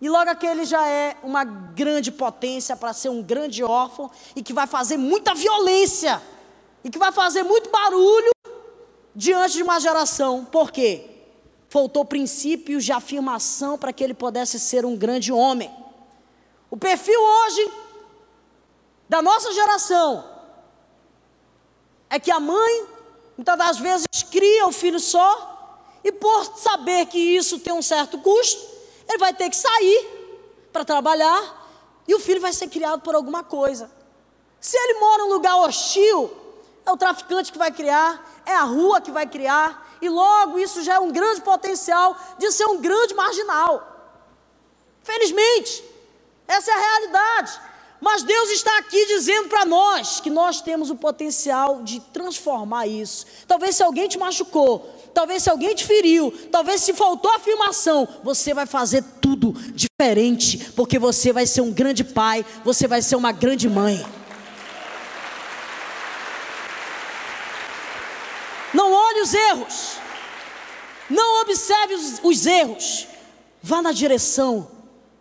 E 0.00 0.08
logo 0.08 0.30
aquele 0.30 0.64
já 0.64 0.86
é 0.86 1.16
uma 1.22 1.44
grande 1.44 2.10
potência 2.10 2.74
para 2.74 2.92
ser 2.92 3.10
um 3.10 3.22
grande 3.22 3.62
órfão 3.62 4.10
e 4.34 4.42
que 4.42 4.52
vai 4.52 4.66
fazer 4.66 4.96
muita 4.96 5.34
violência 5.34 6.22
e 6.82 6.88
que 6.88 6.98
vai 6.98 7.12
fazer 7.12 7.42
muito 7.42 7.68
barulho 7.68 8.30
diante 9.14 9.54
de 9.54 9.62
uma 9.62 9.78
geração. 9.78 10.44
Por 10.46 10.70
quê? 10.70 11.09
Faltou 11.70 12.04
princípios 12.04 12.84
de 12.84 12.90
afirmação 12.90 13.78
para 13.78 13.92
que 13.92 14.02
ele 14.02 14.12
pudesse 14.12 14.58
ser 14.58 14.84
um 14.84 14.96
grande 14.96 15.32
homem. 15.32 15.72
O 16.68 16.76
perfil 16.76 17.20
hoje 17.20 17.70
da 19.08 19.22
nossa 19.22 19.52
geração 19.52 20.28
é 22.10 22.18
que 22.18 22.28
a 22.28 22.40
mãe, 22.40 22.86
muitas 23.36 23.56
das 23.56 23.78
vezes, 23.78 24.06
cria 24.28 24.66
o 24.66 24.72
filho 24.72 24.98
só, 24.98 25.78
e 26.02 26.10
por 26.10 26.58
saber 26.58 27.06
que 27.06 27.18
isso 27.18 27.60
tem 27.60 27.72
um 27.72 27.82
certo 27.82 28.18
custo, 28.18 28.60
ele 29.08 29.18
vai 29.18 29.32
ter 29.32 29.48
que 29.48 29.56
sair 29.56 30.08
para 30.72 30.84
trabalhar, 30.84 31.70
e 32.08 32.14
o 32.16 32.18
filho 32.18 32.40
vai 32.40 32.52
ser 32.52 32.66
criado 32.66 33.00
por 33.00 33.14
alguma 33.14 33.44
coisa. 33.44 33.88
Se 34.60 34.76
ele 34.76 34.98
mora 34.98 35.22
em 35.22 35.26
um 35.26 35.28
lugar 35.28 35.56
hostil, 35.58 36.36
é 36.84 36.90
o 36.90 36.96
traficante 36.96 37.52
que 37.52 37.58
vai 37.58 37.70
criar, 37.70 38.42
é 38.44 38.54
a 38.54 38.64
rua 38.64 39.00
que 39.00 39.12
vai 39.12 39.28
criar, 39.28 39.88
e 40.00 40.08
logo 40.08 40.58
isso 40.58 40.82
já 40.82 40.94
é 40.94 40.98
um 40.98 41.10
grande 41.10 41.40
potencial 41.40 42.16
de 42.38 42.50
ser 42.52 42.66
um 42.66 42.80
grande 42.80 43.14
marginal. 43.14 43.86
Felizmente, 45.02 45.84
essa 46.46 46.70
é 46.70 46.74
a 46.74 46.78
realidade. 46.78 47.60
Mas 48.00 48.22
Deus 48.22 48.48
está 48.50 48.78
aqui 48.78 49.06
dizendo 49.06 49.48
para 49.48 49.66
nós 49.66 50.20
que 50.20 50.30
nós 50.30 50.62
temos 50.62 50.88
o 50.88 50.96
potencial 50.96 51.82
de 51.82 52.00
transformar 52.00 52.86
isso. 52.86 53.26
Talvez 53.46 53.76
se 53.76 53.82
alguém 53.82 54.08
te 54.08 54.18
machucou, 54.18 54.90
talvez 55.12 55.42
se 55.42 55.50
alguém 55.50 55.74
te 55.74 55.84
feriu, 55.84 56.32
talvez 56.50 56.80
se 56.80 56.94
faltou 56.94 57.30
afirmação, 57.32 58.08
você 58.24 58.54
vai 58.54 58.64
fazer 58.64 59.04
tudo 59.20 59.52
diferente, 59.52 60.72
porque 60.74 60.98
você 60.98 61.30
vai 61.30 61.46
ser 61.46 61.60
um 61.60 61.72
grande 61.72 62.02
pai, 62.02 62.44
você 62.64 62.88
vai 62.88 63.02
ser 63.02 63.16
uma 63.16 63.32
grande 63.32 63.68
mãe. 63.68 64.02
Os 69.22 69.34
erros, 69.34 69.96
não 71.08 71.42
observe 71.42 71.94
os, 71.94 72.20
os 72.22 72.46
erros, 72.46 73.06
vá 73.62 73.82
na 73.82 73.92
direção 73.92 74.70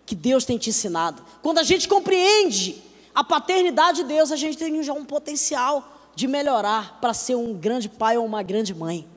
que 0.05 0.15
Deus 0.15 0.45
tem 0.45 0.57
te 0.57 0.69
ensinado. 0.69 1.23
Quando 1.41 1.59
a 1.59 1.63
gente 1.63 1.87
compreende 1.87 2.81
a 3.13 3.23
paternidade 3.23 4.03
de 4.03 4.07
Deus, 4.07 4.31
a 4.31 4.35
gente 4.35 4.57
tem 4.57 4.81
já 4.81 4.93
um 4.93 5.03
potencial 5.03 6.11
de 6.15 6.27
melhorar 6.27 6.99
para 7.01 7.13
ser 7.13 7.35
um 7.35 7.53
grande 7.53 7.89
pai 7.89 8.17
ou 8.17 8.25
uma 8.25 8.41
grande 8.41 8.73
mãe. 8.73 9.07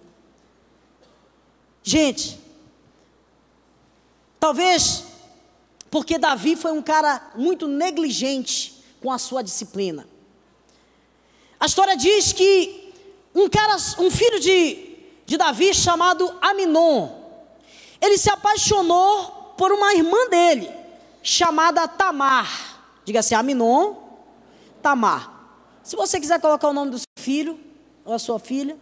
Gente, 1.83 2.39
talvez 4.39 5.05
porque 5.91 6.17
Davi 6.17 6.57
foi 6.57 6.73
um 6.73 6.83
cara 6.83 7.33
muito 7.35 7.69
negligente 7.69 8.83
com 9.01 9.13
a 9.13 9.19
sua 9.19 9.43
disciplina. 9.43 10.09
A 11.61 11.67
história 11.67 11.97
diz 11.97 12.33
que 12.33 12.82
um 13.35 13.49
cara, 13.49 13.77
um 13.99 14.11
filho 14.11 14.39
de, 14.41 14.97
de 15.25 15.37
Davi 15.37 15.75
chamado 15.75 16.37
Aminon, 16.41 17.09
ele 18.01 18.19
se 18.19 18.31
apaixonou 18.31 19.55
por 19.57 19.73
uma 19.73 19.95
irmã 19.95 20.29
dele 20.29 20.71
chamada 21.23 21.87
Tamar. 21.89 22.81
Diga 23.05 23.21
assim, 23.21 23.35
Aminon, 23.35 23.95
Tamar. 24.83 25.31
Se 25.83 25.97
você 25.97 26.21
quiser 26.21 26.41
colocar 26.41 26.69
o 26.69 26.73
nome 26.73 26.91
do 26.91 26.99
seu 26.99 27.07
filho 27.17 27.59
ou 28.05 28.13
a 28.13 28.19
sua 28.19 28.39
filha. 28.39 28.77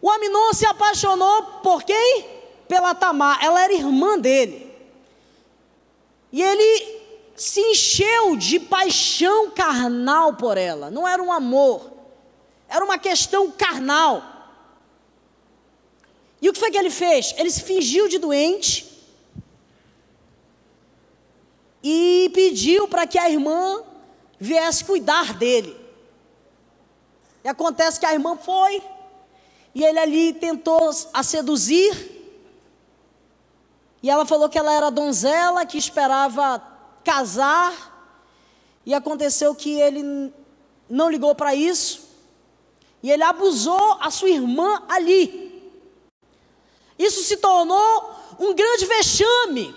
O 0.00 0.10
Aminon 0.10 0.52
se 0.52 0.66
apaixonou 0.66 1.42
por 1.62 1.84
quem? 1.84 2.26
Pela 2.66 2.94
Tamar. 2.94 3.42
Ela 3.42 3.62
era 3.62 3.72
irmã 3.72 4.18
dele. 4.18 4.74
E 6.32 6.42
ele 6.42 7.01
se 7.34 7.60
encheu 7.60 8.36
de 8.36 8.60
paixão 8.60 9.50
carnal 9.50 10.34
por 10.34 10.56
ela. 10.56 10.90
Não 10.90 11.06
era 11.06 11.22
um 11.22 11.32
amor. 11.32 11.90
Era 12.68 12.84
uma 12.84 12.98
questão 12.98 13.50
carnal. 13.50 14.22
E 16.40 16.48
o 16.48 16.52
que 16.52 16.58
foi 16.58 16.70
que 16.70 16.78
ele 16.78 16.90
fez? 16.90 17.34
Ele 17.36 17.50
se 17.50 17.62
fingiu 17.62 18.08
de 18.08 18.18
doente 18.18 18.92
e 21.82 22.30
pediu 22.32 22.86
para 22.86 23.06
que 23.06 23.18
a 23.18 23.28
irmã 23.28 23.82
viesse 24.38 24.84
cuidar 24.84 25.34
dele. 25.34 25.76
E 27.44 27.48
acontece 27.48 27.98
que 27.98 28.06
a 28.06 28.12
irmã 28.12 28.36
foi, 28.36 28.82
e 29.74 29.82
ele 29.84 29.98
ali 29.98 30.32
tentou 30.32 30.90
a 31.12 31.22
seduzir, 31.22 32.10
e 34.02 34.10
ela 34.10 34.24
falou 34.24 34.48
que 34.48 34.58
ela 34.58 34.72
era 34.72 34.90
donzela, 34.90 35.66
que 35.66 35.78
esperava 35.78 36.62
casar, 37.04 37.72
e 38.84 38.94
aconteceu 38.94 39.54
que 39.54 39.80
ele 39.80 40.32
não 40.88 41.10
ligou 41.10 41.34
para 41.34 41.54
isso, 41.54 42.08
e 43.02 43.10
ele 43.10 43.22
abusou 43.22 43.98
a 44.00 44.10
sua 44.10 44.30
irmã 44.30 44.82
ali. 44.88 45.70
Isso 46.98 47.22
se 47.24 47.36
tornou 47.36 48.14
um 48.38 48.54
grande 48.54 48.86
vexame. 48.86 49.74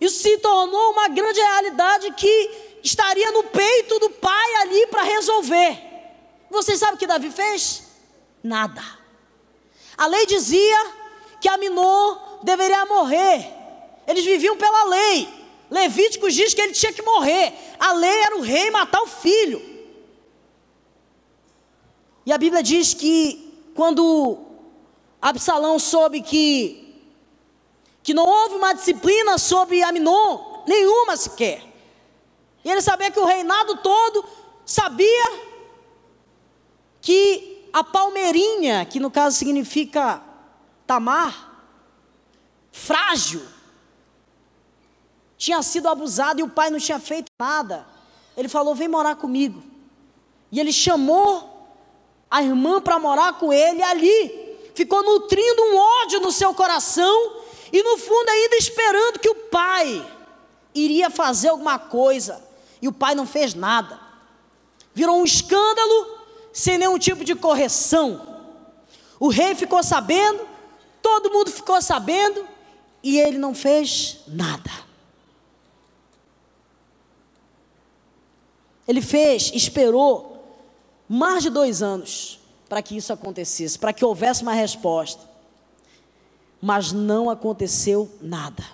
Isso 0.00 0.22
se 0.22 0.38
tornou 0.38 0.92
uma 0.92 1.08
grande 1.08 1.40
realidade 1.40 2.12
que 2.12 2.78
estaria 2.82 3.30
no 3.32 3.44
peito 3.44 3.98
do 3.98 4.10
pai 4.10 4.54
ali 4.62 4.86
para 4.86 5.02
resolver. 5.02 5.82
Vocês 6.50 6.78
sabem 6.78 6.94
o 6.94 6.98
que 6.98 7.06
Davi 7.06 7.30
fez? 7.30 7.82
Nada. 8.42 8.82
A 9.96 10.06
lei 10.06 10.26
dizia 10.26 10.92
que 11.40 11.48
Aminon 11.48 12.16
deveria 12.42 12.86
morrer. 12.86 13.52
Eles 14.06 14.24
viviam 14.24 14.56
pela 14.56 14.84
lei. 14.84 15.37
Levíticos 15.70 16.34
diz 16.34 16.54
que 16.54 16.60
ele 16.60 16.72
tinha 16.72 16.92
que 16.92 17.02
morrer. 17.02 17.52
A 17.78 17.92
lei 17.92 18.18
era 18.22 18.36
o 18.36 18.40
rei 18.40 18.70
matar 18.70 19.02
o 19.02 19.06
filho. 19.06 19.60
E 22.24 22.32
a 22.32 22.38
Bíblia 22.38 22.62
diz 22.62 22.94
que 22.94 23.70
quando 23.74 24.38
Absalão 25.20 25.78
soube 25.78 26.22
que 26.22 26.84
que 28.02 28.14
não 28.14 28.24
houve 28.24 28.54
uma 28.54 28.72
disciplina 28.72 29.36
sobre 29.36 29.82
Aminon, 29.82 30.62
nenhuma 30.66 31.14
sequer. 31.14 31.62
E 32.64 32.70
ele 32.70 32.80
sabia 32.80 33.10
que 33.10 33.20
o 33.20 33.26
reinado 33.26 33.76
todo 33.78 34.24
sabia 34.64 35.48
que 37.02 37.68
a 37.72 37.84
palmeirinha, 37.84 38.86
que 38.86 38.98
no 38.98 39.10
caso 39.10 39.36
significa 39.36 40.22
Tamar, 40.86 41.60
frágil, 42.72 43.42
tinha 45.38 45.62
sido 45.62 45.88
abusada 45.88 46.40
e 46.40 46.44
o 46.44 46.50
pai 46.50 46.68
não 46.68 46.78
tinha 46.78 46.98
feito 46.98 47.32
nada. 47.40 47.86
Ele 48.36 48.48
falou: 48.48 48.74
Vem 48.74 48.88
morar 48.88 49.16
comigo. 49.16 49.62
E 50.52 50.60
ele 50.60 50.72
chamou 50.72 51.56
a 52.30 52.42
irmã 52.42 52.80
para 52.80 52.98
morar 52.98 53.38
com 53.38 53.50
ele 53.50 53.82
ali 53.82 54.48
ficou 54.78 55.02
nutrindo 55.02 55.60
um 55.60 55.76
ódio 55.76 56.20
no 56.20 56.30
seu 56.30 56.54
coração 56.54 57.32
e 57.72 57.82
no 57.82 57.98
fundo 57.98 58.28
ainda 58.28 58.54
esperando 58.54 59.18
que 59.18 59.28
o 59.28 59.34
pai 59.34 60.08
iria 60.72 61.10
fazer 61.10 61.48
alguma 61.48 61.80
coisa. 61.80 62.40
E 62.80 62.86
o 62.86 62.92
pai 62.92 63.12
não 63.16 63.26
fez 63.26 63.54
nada. 63.54 63.98
Virou 64.94 65.18
um 65.18 65.24
escândalo 65.24 66.18
sem 66.52 66.78
nenhum 66.78 66.96
tipo 66.96 67.24
de 67.24 67.34
correção. 67.34 68.38
O 69.18 69.28
rei 69.28 69.56
ficou 69.56 69.82
sabendo, 69.82 70.46
todo 71.02 71.32
mundo 71.32 71.50
ficou 71.50 71.82
sabendo 71.82 72.46
e 73.02 73.18
ele 73.18 73.36
não 73.36 73.56
fez 73.56 74.20
nada. 74.28 74.70
Ele 78.88 79.02
fez, 79.02 79.52
esperou 79.54 80.42
mais 81.06 81.42
de 81.42 81.50
dois 81.50 81.82
anos 81.82 82.40
para 82.68 82.80
que 82.80 82.96
isso 82.96 83.12
acontecesse, 83.12 83.78
para 83.78 83.92
que 83.92 84.04
houvesse 84.04 84.42
uma 84.42 84.54
resposta. 84.54 85.22
Mas 86.60 86.90
não 86.90 87.28
aconteceu 87.28 88.10
nada. 88.20 88.64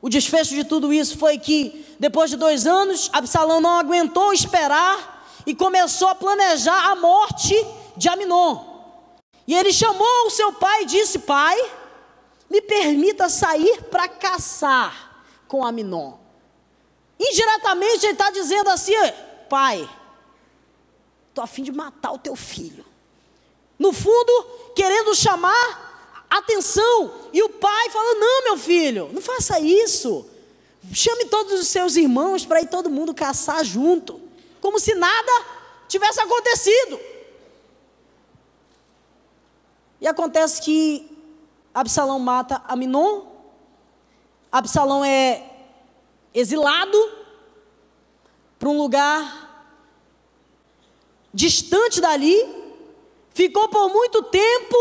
O 0.00 0.08
desfecho 0.08 0.54
de 0.54 0.62
tudo 0.62 0.92
isso 0.92 1.18
foi 1.18 1.38
que, 1.38 1.84
depois 1.98 2.30
de 2.30 2.36
dois 2.36 2.66
anos, 2.66 3.10
Absalão 3.12 3.60
não 3.60 3.78
aguentou 3.78 4.32
esperar 4.32 5.28
e 5.44 5.54
começou 5.54 6.08
a 6.08 6.14
planejar 6.14 6.90
a 6.90 6.94
morte 6.94 7.54
de 7.96 8.08
Aminon. 8.08 8.64
E 9.46 9.54
ele 9.54 9.72
chamou 9.72 10.26
o 10.26 10.30
seu 10.30 10.52
pai 10.52 10.82
e 10.82 10.86
disse: 10.86 11.18
Pai, 11.20 11.56
me 12.48 12.60
permita 12.60 13.28
sair 13.28 13.82
para 13.84 14.06
caçar 14.06 15.24
com 15.48 15.64
Aminon. 15.64 16.25
Indiretamente 17.18 18.06
ele 18.06 18.12
está 18.12 18.30
dizendo 18.30 18.70
assim: 18.70 18.92
Pai, 19.48 19.88
estou 21.28 21.42
a 21.42 21.46
fim 21.46 21.62
de 21.62 21.72
matar 21.72 22.12
o 22.12 22.18
teu 22.18 22.36
filho. 22.36 22.84
No 23.78 23.92
fundo, 23.92 24.72
querendo 24.74 25.14
chamar 25.14 26.26
atenção. 26.30 27.12
E 27.32 27.42
o 27.42 27.48
pai 27.48 27.90
fala: 27.90 28.14
Não, 28.14 28.44
meu 28.44 28.58
filho, 28.58 29.10
não 29.12 29.22
faça 29.22 29.58
isso. 29.60 30.26
Chame 30.92 31.24
todos 31.26 31.60
os 31.60 31.66
seus 31.68 31.96
irmãos 31.96 32.46
para 32.46 32.60
ir 32.60 32.68
todo 32.68 32.90
mundo 32.90 33.12
caçar 33.12 33.64
junto. 33.64 34.20
Como 34.60 34.78
se 34.78 34.94
nada 34.94 35.44
tivesse 35.88 36.20
acontecido. 36.20 37.00
E 40.00 40.06
acontece 40.06 40.60
que 40.62 41.10
Absalão 41.74 42.18
mata 42.18 42.62
Aminon. 42.68 43.22
Absalão 44.52 45.04
é 45.04 45.55
exilado 46.38 46.96
para 48.58 48.68
um 48.68 48.78
lugar 48.78 49.44
distante 51.32 52.00
dali, 52.00 52.56
Ficou 53.36 53.68
por 53.68 53.90
muito 53.90 54.22
tempo. 54.22 54.76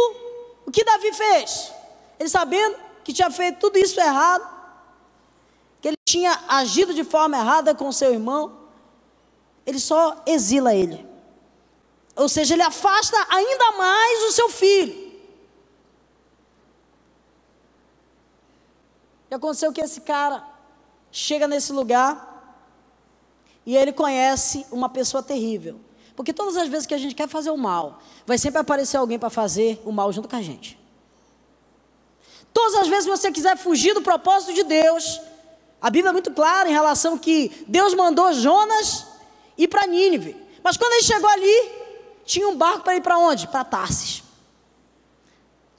O 0.66 0.72
que 0.72 0.82
Davi 0.86 1.12
fez? 1.12 1.74
Ele 2.18 2.30
sabendo 2.30 2.78
que 3.04 3.12
tinha 3.12 3.30
feito 3.30 3.60
tudo 3.60 3.78
isso 3.78 4.00
errado, 4.00 4.50
que 5.82 5.90
ele 5.90 5.98
tinha 6.08 6.42
agido 6.48 6.94
de 6.94 7.04
forma 7.04 7.38
errada 7.38 7.76
com 7.76 7.92
seu 7.92 8.14
irmão, 8.14 8.58
ele 9.66 9.78
só 9.78 10.24
exila 10.26 10.74
ele. 10.74 11.06
Ou 12.16 12.30
seja, 12.30 12.54
ele 12.54 12.64
afasta 12.64 13.18
ainda 13.30 13.74
mais 13.74 14.24
o 14.24 14.32
seu 14.32 14.48
filho. 14.48 15.12
E 19.30 19.36
aconteceu 19.36 19.74
que 19.74 19.82
esse 19.82 20.00
cara 20.00 20.48
chega 21.16 21.48
nesse 21.48 21.72
lugar 21.72 22.60
e 23.66 23.76
ele 23.78 23.94
conhece 23.94 24.66
uma 24.70 24.90
pessoa 24.90 25.24
terrível. 25.24 25.80
Porque 26.14 26.34
todas 26.34 26.58
as 26.58 26.68
vezes 26.68 26.86
que 26.86 26.94
a 26.94 26.98
gente 26.98 27.16
quer 27.16 27.30
fazer 27.30 27.52
o 27.52 27.58
mal, 27.58 28.02
vai 28.26 28.38
sempre 28.38 28.60
aparecer 28.60 28.98
alguém 28.98 29.18
para 29.18 29.30
fazer 29.30 29.82
o 29.86 29.94
mal 29.94 30.12
junto 30.12 30.28
com 30.28 30.36
a 30.36 30.42
gente. 30.42 30.78
Todas 32.54 32.76
as 32.76 32.88
vezes 32.90 33.06
que 33.06 33.12
você 33.12 33.32
quiser 33.32 33.58
fugir 33.58 33.94
do 33.94 34.02
propósito 34.02 34.54
de 34.54 34.64
Deus, 34.64 35.22
a 35.82 35.90
Bíblia 35.90 36.10
é 36.10 36.14
muito 36.14 36.32
clara 36.32 36.68
em 36.68 36.74
relação 36.74 37.18
que 37.18 37.64
Deus 37.66 37.94
mandou 37.94 38.34
Jonas 38.34 39.08
ir 39.58 39.70
para 39.70 39.88
Nínive. 39.88 40.36
Mas 40.62 40.76
quando 40.76 40.92
ele 40.94 41.04
chegou 41.04 41.30
ali, 41.30 41.72
tinha 42.26 42.48
um 42.48 42.58
barco 42.58 42.82
para 42.82 42.96
ir 42.96 43.02
para 43.02 43.18
onde? 43.18 43.48
Para 43.48 43.64
Tarsis. 43.64 44.22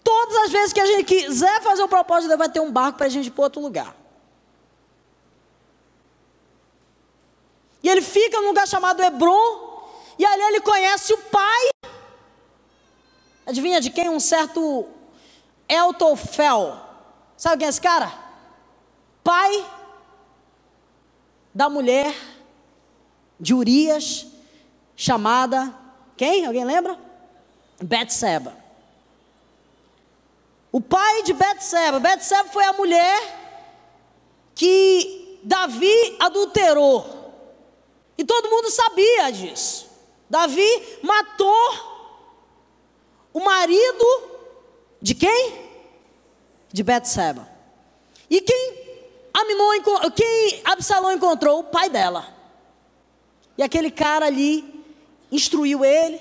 Todas 0.03 0.37
as 0.45 0.51
vezes 0.51 0.73
que 0.73 0.81
a 0.81 0.87
gente 0.87 1.05
quiser 1.05 1.61
fazer 1.63 1.83
o 1.83 1.89
propósito, 1.89 2.29
Deus 2.29 2.39
vai 2.39 2.49
ter 2.49 2.61
um 2.61 2.73
barco 2.73 2.97
para 2.97 3.07
a 3.07 3.11
gente 3.11 3.27
ir 3.27 3.31
para 3.33 3.45
outro 3.45 3.61
lugar. 3.61 3.96
E 7.87 7.89
ele 7.89 8.03
fica 8.03 8.41
num 8.41 8.49
lugar 8.49 8.67
chamado 8.67 9.01
Hebron, 9.01 9.87
e 10.19 10.27
ali 10.27 10.43
ele 10.43 10.61
conhece 10.61 11.13
o 11.13 11.19
pai. 11.19 11.69
Adivinha 13.47 13.81
de 13.81 13.91
quem? 13.91 14.09
Um 14.09 14.19
certo 14.19 14.89
Eltofel. 15.69 16.81
Sabe 17.37 17.59
quem 17.59 17.67
é 17.67 17.69
esse 17.69 17.81
cara? 17.81 18.13
Pai 19.23 19.65
da 21.55 21.69
mulher 21.69 22.13
de 23.39 23.55
Urias, 23.55 24.27
chamada 24.97 25.73
quem? 26.17 26.45
Alguém 26.45 26.65
lembra? 26.65 26.99
Betseba. 27.81 28.53
O 30.73 30.81
pai 30.81 31.23
de 31.23 31.33
Betseba. 31.33 32.01
Betseba 32.01 32.49
foi 32.49 32.65
a 32.65 32.73
mulher 32.73 33.69
que 34.57 35.39
Davi 35.45 36.17
adulterou. 36.19 37.16
E 38.19 38.25
todo 38.25 38.51
mundo 38.51 38.71
sabia 38.71 39.31
disso. 39.31 39.87
Davi 40.29 40.99
matou 41.03 41.97
o 43.33 43.41
marido 43.41 44.23
de 45.01 45.15
quem? 45.15 45.53
De 46.73 46.83
Betseba. 46.83 47.49
E 48.29 48.41
quem 48.41 48.87
Aminon, 49.33 49.83
quem 50.15 50.63
Absalão 50.65 51.13
encontrou? 51.13 51.61
O 51.61 51.65
pai 51.65 51.91
dela. 51.91 52.35
E 53.59 53.63
aquele 53.63 53.91
cara 53.91 54.27
ali 54.27 54.65
instruiu 55.31 55.85
ele. 55.85 56.21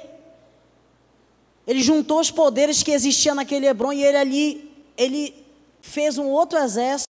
Ele 1.66 1.82
juntou 1.82 2.20
os 2.20 2.30
poderes 2.30 2.84
que 2.84 2.92
existiam 2.92 3.34
naquele 3.34 3.66
Hebron 3.66 3.94
e 3.94 4.04
ele 4.04 4.18
ali, 4.18 4.86
ele 4.98 5.46
fez 5.82 6.18
um 6.18 6.28
outro 6.28 6.60
exército 6.60 7.10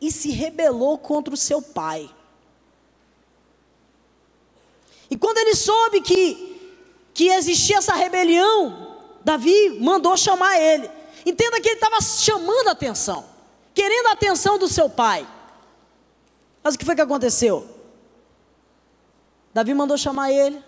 e 0.00 0.12
se 0.12 0.30
rebelou 0.30 0.98
contra 0.98 1.34
o 1.34 1.36
seu 1.36 1.60
pai. 1.60 2.08
E 5.10 5.16
quando 5.16 5.38
ele 5.38 5.54
soube 5.54 6.00
que, 6.00 6.60
que 7.14 7.28
existia 7.28 7.78
essa 7.78 7.94
rebelião, 7.94 8.96
Davi 9.24 9.78
mandou 9.80 10.16
chamar 10.16 10.58
ele. 10.60 10.90
Entenda 11.24 11.60
que 11.60 11.68
ele 11.68 11.76
estava 11.76 12.00
chamando 12.00 12.68
a 12.68 12.72
atenção, 12.72 13.24
querendo 13.74 14.06
a 14.06 14.12
atenção 14.12 14.58
do 14.58 14.68
seu 14.68 14.88
pai. 14.88 15.26
Mas 16.62 16.74
o 16.74 16.78
que 16.78 16.84
foi 16.84 16.94
que 16.94 17.00
aconteceu? 17.00 17.66
Davi 19.52 19.74
mandou 19.74 19.96
chamar 19.96 20.30
ele, 20.30 20.62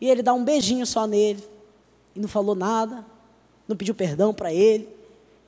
e 0.00 0.10
ele 0.10 0.22
dá 0.22 0.32
um 0.32 0.44
beijinho 0.44 0.86
só 0.86 1.06
nele, 1.06 1.42
e 2.14 2.20
não 2.20 2.28
falou 2.28 2.54
nada, 2.54 3.04
não 3.66 3.76
pediu 3.76 3.94
perdão 3.94 4.34
para 4.34 4.52
ele, 4.52 4.88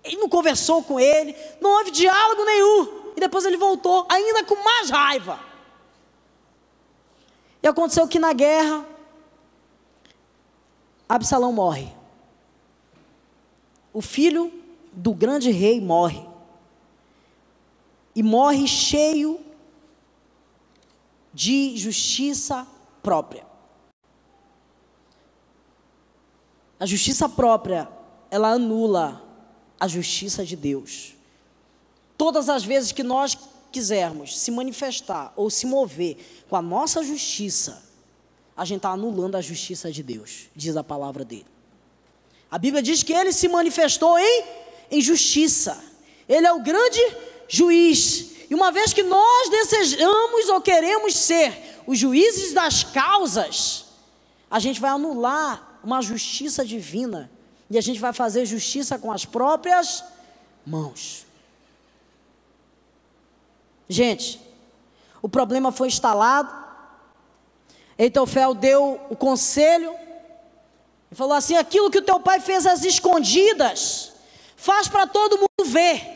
ele 0.03 0.16
não 0.16 0.29
conversou 0.29 0.83
com 0.83 0.99
ele, 0.99 1.37
não 1.61 1.71
houve 1.79 1.90
diálogo 1.90 2.45
nenhum, 2.45 3.12
e 3.16 3.21
depois 3.21 3.45
ele 3.45 3.57
voltou, 3.57 4.07
ainda 4.09 4.45
com 4.45 4.57
mais 4.57 4.88
raiva. 4.88 5.38
E 7.62 7.66
aconteceu 7.66 8.07
que 8.07 8.19
na 8.19 8.33
guerra, 8.33 8.87
Absalão 11.09 11.53
morre. 11.53 11.88
O 13.92 14.03
filho 14.03 14.53
do 14.92 15.14
grande 15.14 15.51
rei 15.51 15.81
morre. 15.81 16.27
E 18.14 18.23
morre 18.23 18.66
cheio 18.66 19.40
de 21.33 21.77
justiça 21.77 22.66
própria. 23.03 23.47
A 26.79 26.87
justiça 26.87 27.29
própria, 27.29 27.88
ela 28.31 28.51
anula 28.51 29.23
a 29.79 29.87
justiça 29.87 30.45
de 30.45 30.57
Deus. 30.57 31.14
Todas 32.19 32.49
as 32.49 32.64
vezes 32.64 32.92
que 32.92 33.03
nós 33.03 33.37
quisermos 33.71 34.38
se 34.38 34.51
manifestar 34.51 35.33
ou 35.37 35.51
se 35.51 35.66
mover 35.66 36.36
com 36.49 36.57
a 36.57 36.63
nossa 36.63 37.03
justiça, 37.03 37.83
a 38.57 38.65
gente 38.65 38.79
está 38.79 38.91
anulando 38.91 39.37
a 39.37 39.41
justiça 39.41 39.91
de 39.91 40.03
Deus, 40.03 40.49
diz 40.55 40.77
a 40.77 40.85
palavra 40.85 41.25
dele. 41.25 41.47
A 42.51 42.59
Bíblia 42.59 42.83
diz 42.83 43.03
que 43.03 43.13
ele 43.13 43.33
se 43.33 43.49
manifestou 43.49 44.19
em, 44.19 44.45
em 44.91 45.01
justiça, 45.01 45.83
ele 46.29 46.47
é 46.47 46.53
o 46.53 46.63
grande 46.63 47.01
juiz. 47.49 48.33
E 48.49 48.55
uma 48.55 48.71
vez 48.71 48.93
que 48.93 49.03
nós 49.03 49.51
desejamos 49.51 50.49
ou 50.49 50.61
queremos 50.61 51.15
ser 51.17 51.83
os 51.87 51.99
juízes 51.99 52.53
das 52.53 52.85
causas, 52.85 53.87
a 54.51 54.59
gente 54.59 54.81
vai 54.81 54.91
anular 54.91 55.81
uma 55.83 56.01
justiça 56.01 56.65
divina 56.65 57.31
e 57.69 57.77
a 57.77 57.81
gente 57.81 57.99
vai 57.99 58.13
fazer 58.13 58.47
justiça 58.47 58.99
com 58.99 59.11
as 59.11 59.25
próprias 59.25 60.05
mãos. 60.65 61.27
Gente, 63.89 64.41
o 65.22 65.29
problema 65.29 65.72
foi 65.72 65.88
instalado. 65.88 66.64
Eitofel 67.98 68.55
deu 68.55 69.00
o 69.09 69.16
conselho 69.16 69.94
e 71.11 71.14
falou 71.14 71.35
assim: 71.35 71.57
aquilo 71.57 71.90
que 71.90 71.98
o 71.98 72.02
teu 72.02 72.20
pai 72.20 72.40
fez 72.40 72.66
às 72.66 72.85
escondidas, 72.85 74.12
faz 74.57 74.88
para 74.88 75.07
todo 75.07 75.38
mundo 75.38 75.70
ver. 75.70 76.14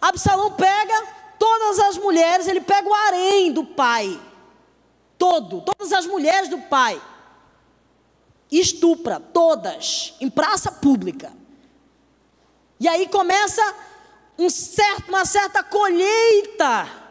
Absalão 0.00 0.52
pega 0.52 1.06
todas 1.38 1.78
as 1.78 1.96
mulheres, 1.96 2.46
ele 2.46 2.60
pega 2.60 2.88
o 2.88 2.94
harém 2.94 3.52
do 3.52 3.64
pai, 3.64 4.20
todo, 5.16 5.60
todas 5.62 5.92
as 5.92 6.06
mulheres 6.06 6.48
do 6.48 6.58
pai, 6.58 7.00
estupra 8.50 9.18
todas 9.20 10.14
em 10.20 10.28
praça 10.28 10.70
pública. 10.70 11.32
E 12.78 12.88
aí 12.88 13.08
começa 13.08 13.62
um 14.36 14.50
certo, 14.50 15.08
uma 15.08 15.24
certa 15.24 15.62
colheita 15.62 17.03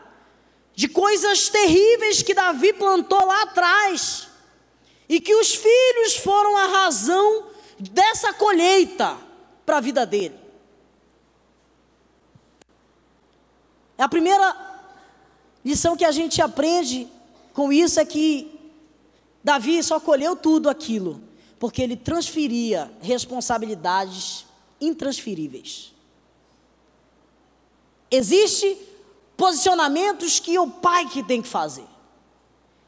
de 0.75 0.87
coisas 0.87 1.49
terríveis 1.49 2.21
que 2.21 2.33
Davi 2.33 2.73
plantou 2.73 3.25
lá 3.25 3.43
atrás, 3.43 4.27
e 5.07 5.19
que 5.19 5.35
os 5.35 5.53
filhos 5.53 6.15
foram 6.15 6.57
a 6.57 6.67
razão 6.67 7.47
dessa 7.79 8.33
colheita 8.33 9.17
para 9.65 9.77
a 9.77 9.81
vida 9.81 10.05
dele. 10.05 10.35
É 13.97 14.03
a 14.03 14.09
primeira 14.09 14.55
lição 15.63 15.95
que 15.95 16.05
a 16.05 16.11
gente 16.11 16.41
aprende 16.41 17.07
com 17.53 17.71
isso 17.71 17.99
é 17.99 18.05
que 18.05 18.59
Davi 19.43 19.83
só 19.83 19.99
colheu 19.99 20.35
tudo 20.35 20.69
aquilo, 20.69 21.21
porque 21.59 21.81
ele 21.81 21.95
transferia 21.95 22.91
responsabilidades 23.01 24.45
intransferíveis. 24.81 25.93
Existem 28.09 28.79
posicionamentos 29.43 30.39
que 30.39 30.57
o 30.57 30.69
pai 30.69 31.05
que 31.09 31.21
tem 31.21 31.41
que 31.41 31.49
fazer. 31.49 31.83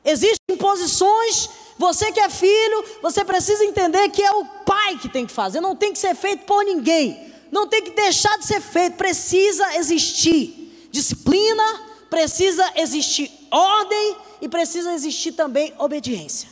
Existem 0.05 0.55
posições, 0.57 1.49
você 1.77 2.13
que 2.13 2.19
é 2.21 2.29
filho, 2.29 2.85
você 3.01 3.25
precisa 3.25 3.65
entender 3.65 4.07
que 4.07 4.21
é 4.21 4.31
o 4.31 4.45
pai 4.65 4.97
que 4.97 5.09
tem 5.09 5.25
que 5.25 5.33
fazer, 5.33 5.59
não 5.59 5.75
tem 5.75 5.91
que 5.91 5.99
ser 5.99 6.15
feito 6.15 6.45
por 6.45 6.63
ninguém, 6.63 7.33
não 7.51 7.67
tem 7.67 7.83
que 7.83 7.91
deixar 7.91 8.37
de 8.37 8.45
ser 8.45 8.61
feito, 8.61 8.95
precisa 8.95 9.75
existir 9.75 10.87
disciplina, 10.91 11.83
precisa 12.09 12.71
existir 12.77 13.29
ordem 13.51 14.15
e 14.39 14.47
precisa 14.47 14.93
existir 14.93 15.33
também 15.33 15.73
obediência. 15.77 16.47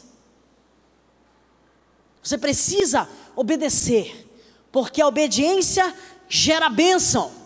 Você 2.22 2.38
precisa 2.38 3.08
obedecer, 3.38 4.30
porque 4.70 5.02
a 5.02 5.08
obediência 5.08 5.96
gera 6.28 6.68
bênção. 6.68 7.43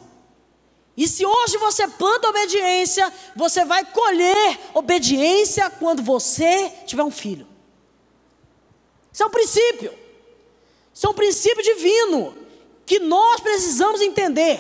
E 0.97 1.07
se 1.07 1.23
hoje 1.23 1.57
você 1.59 1.87
planta 1.87 2.27
obediência, 2.27 3.13
você 3.35 3.63
vai 3.63 3.85
colher 3.85 4.59
obediência 4.73 5.69
quando 5.69 6.01
você 6.01 6.71
tiver 6.87 7.03
um 7.03 7.11
filho. 7.11 7.47
Isso 9.13 9.21
é 9.21 9.25
um 9.27 9.29
princípio. 9.29 9.93
Isso 10.91 11.05
é 11.05 11.09
um 11.09 11.13
princípio 11.13 11.63
divino 11.63 12.35
que 12.83 12.97
nós 12.97 13.39
precisamos 13.39 14.01
entender. 14.01 14.59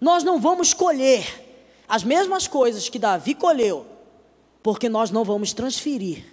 Nós 0.00 0.22
não 0.22 0.40
vamos 0.40 0.72
colher 0.72 1.44
as 1.88 2.04
mesmas 2.04 2.46
coisas 2.46 2.88
que 2.88 2.98
Davi 2.98 3.34
colheu, 3.34 3.84
porque 4.62 4.88
nós 4.88 5.10
não 5.10 5.24
vamos 5.24 5.52
transferir 5.52 6.24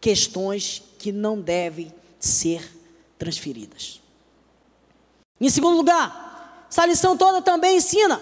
questões 0.00 0.82
que 0.98 1.12
não 1.12 1.40
devem 1.40 1.94
ser 2.18 2.76
transferidas. 3.16 4.00
Em 5.40 5.50
segundo 5.50 5.76
lugar, 5.76 6.25
essa 6.76 6.84
lição 6.84 7.16
toda 7.16 7.40
também 7.40 7.78
ensina 7.78 8.20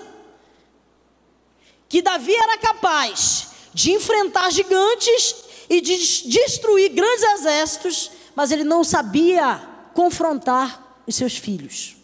que 1.88 2.01
Davi 2.01 2.33
era 2.33 2.57
capaz 2.57 3.49
de 3.75 3.90
enfrentar 3.90 4.49
gigantes 4.51 5.45
e 5.69 5.81
de 5.81 5.97
destruir 6.29 6.90
grandes 6.90 7.25
exércitos, 7.25 8.12
mas 8.33 8.53
ele 8.53 8.62
não 8.62 8.85
sabia 8.85 9.61
confrontar 9.93 11.03
os 11.05 11.17
seus 11.17 11.37
filhos. 11.37 11.97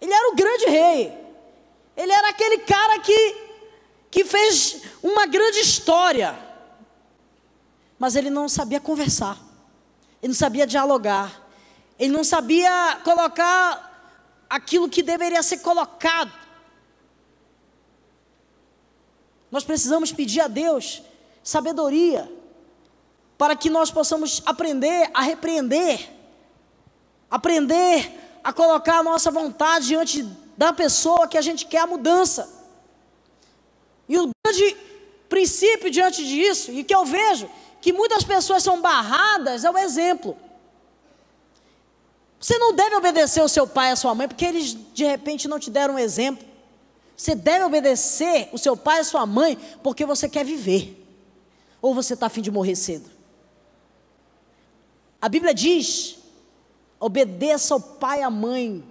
Ele 0.00 0.12
era 0.12 0.28
o 0.28 0.36
grande 0.36 0.66
rei. 0.66 1.12
Ele 1.96 2.12
era 2.12 2.28
aquele 2.28 2.58
cara 2.58 3.00
que, 3.00 3.36
que 4.12 4.24
fez 4.24 4.80
uma 5.02 5.26
grande 5.26 5.58
história. 5.58 6.38
Mas 7.98 8.14
ele 8.14 8.30
não 8.30 8.48
sabia 8.48 8.78
conversar. 8.78 9.36
Ele 10.22 10.28
não 10.28 10.38
sabia 10.38 10.68
dialogar. 10.68 11.42
Ele 11.98 12.12
não 12.12 12.22
sabia 12.22 13.00
colocar 13.02 13.89
aquilo 14.50 14.88
que 14.88 15.00
deveria 15.00 15.42
ser 15.44 15.58
colocado. 15.58 16.32
Nós 19.48 19.62
precisamos 19.62 20.10
pedir 20.10 20.40
a 20.40 20.48
Deus 20.48 21.02
sabedoria 21.42 22.30
para 23.38 23.54
que 23.54 23.70
nós 23.70 23.90
possamos 23.90 24.42
aprender 24.44 25.08
a 25.14 25.22
repreender, 25.22 26.10
aprender 27.30 28.12
a 28.42 28.52
colocar 28.52 28.98
a 28.98 29.02
nossa 29.02 29.30
vontade 29.30 29.86
diante 29.86 30.22
da 30.56 30.72
pessoa 30.72 31.28
que 31.28 31.38
a 31.38 31.42
gente 31.42 31.64
quer 31.66 31.78
a 31.78 31.86
mudança. 31.86 32.52
E 34.08 34.18
o 34.18 34.30
grande 34.44 34.76
princípio 35.28 35.90
diante 35.90 36.26
disso, 36.26 36.72
e 36.72 36.82
que 36.82 36.94
eu 36.94 37.04
vejo 37.04 37.48
que 37.80 37.92
muitas 37.92 38.24
pessoas 38.24 38.62
são 38.62 38.82
barradas, 38.82 39.64
é 39.64 39.70
o 39.70 39.78
exemplo. 39.78 40.36
Você 42.40 42.56
não 42.56 42.72
deve 42.72 42.96
obedecer 42.96 43.42
o 43.42 43.48
seu 43.48 43.66
pai 43.66 43.90
e 43.90 43.92
a 43.92 43.96
sua 43.96 44.14
mãe 44.14 44.26
porque 44.26 44.46
eles 44.46 44.74
de 44.94 45.04
repente 45.04 45.46
não 45.46 45.58
te 45.58 45.70
deram 45.70 45.94
um 45.94 45.98
exemplo. 45.98 46.48
Você 47.14 47.34
deve 47.34 47.66
obedecer 47.66 48.48
o 48.50 48.56
seu 48.56 48.74
pai 48.74 48.96
e 48.96 49.00
a 49.00 49.04
sua 49.04 49.26
mãe 49.26 49.58
porque 49.82 50.06
você 50.06 50.26
quer 50.26 50.42
viver. 50.42 50.96
Ou 51.82 51.94
você 51.94 52.14
está 52.14 52.26
afim 52.26 52.40
de 52.40 52.50
morrer 52.50 52.76
cedo. 52.76 53.10
A 55.20 55.28
Bíblia 55.28 55.52
diz: 55.52 56.18
obedeça 56.98 57.74
ao 57.74 57.80
pai 57.80 58.20
e 58.20 58.22
à 58.22 58.30
mãe, 58.30 58.82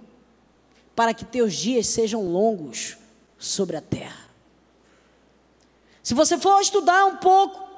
para 0.94 1.12
que 1.12 1.24
teus 1.24 1.52
dias 1.52 1.88
sejam 1.88 2.22
longos 2.22 2.98
sobre 3.36 3.76
a 3.76 3.80
terra. 3.80 4.30
Se 6.04 6.14
você 6.14 6.38
for 6.38 6.60
estudar 6.60 7.04
um 7.06 7.16
pouco 7.16 7.68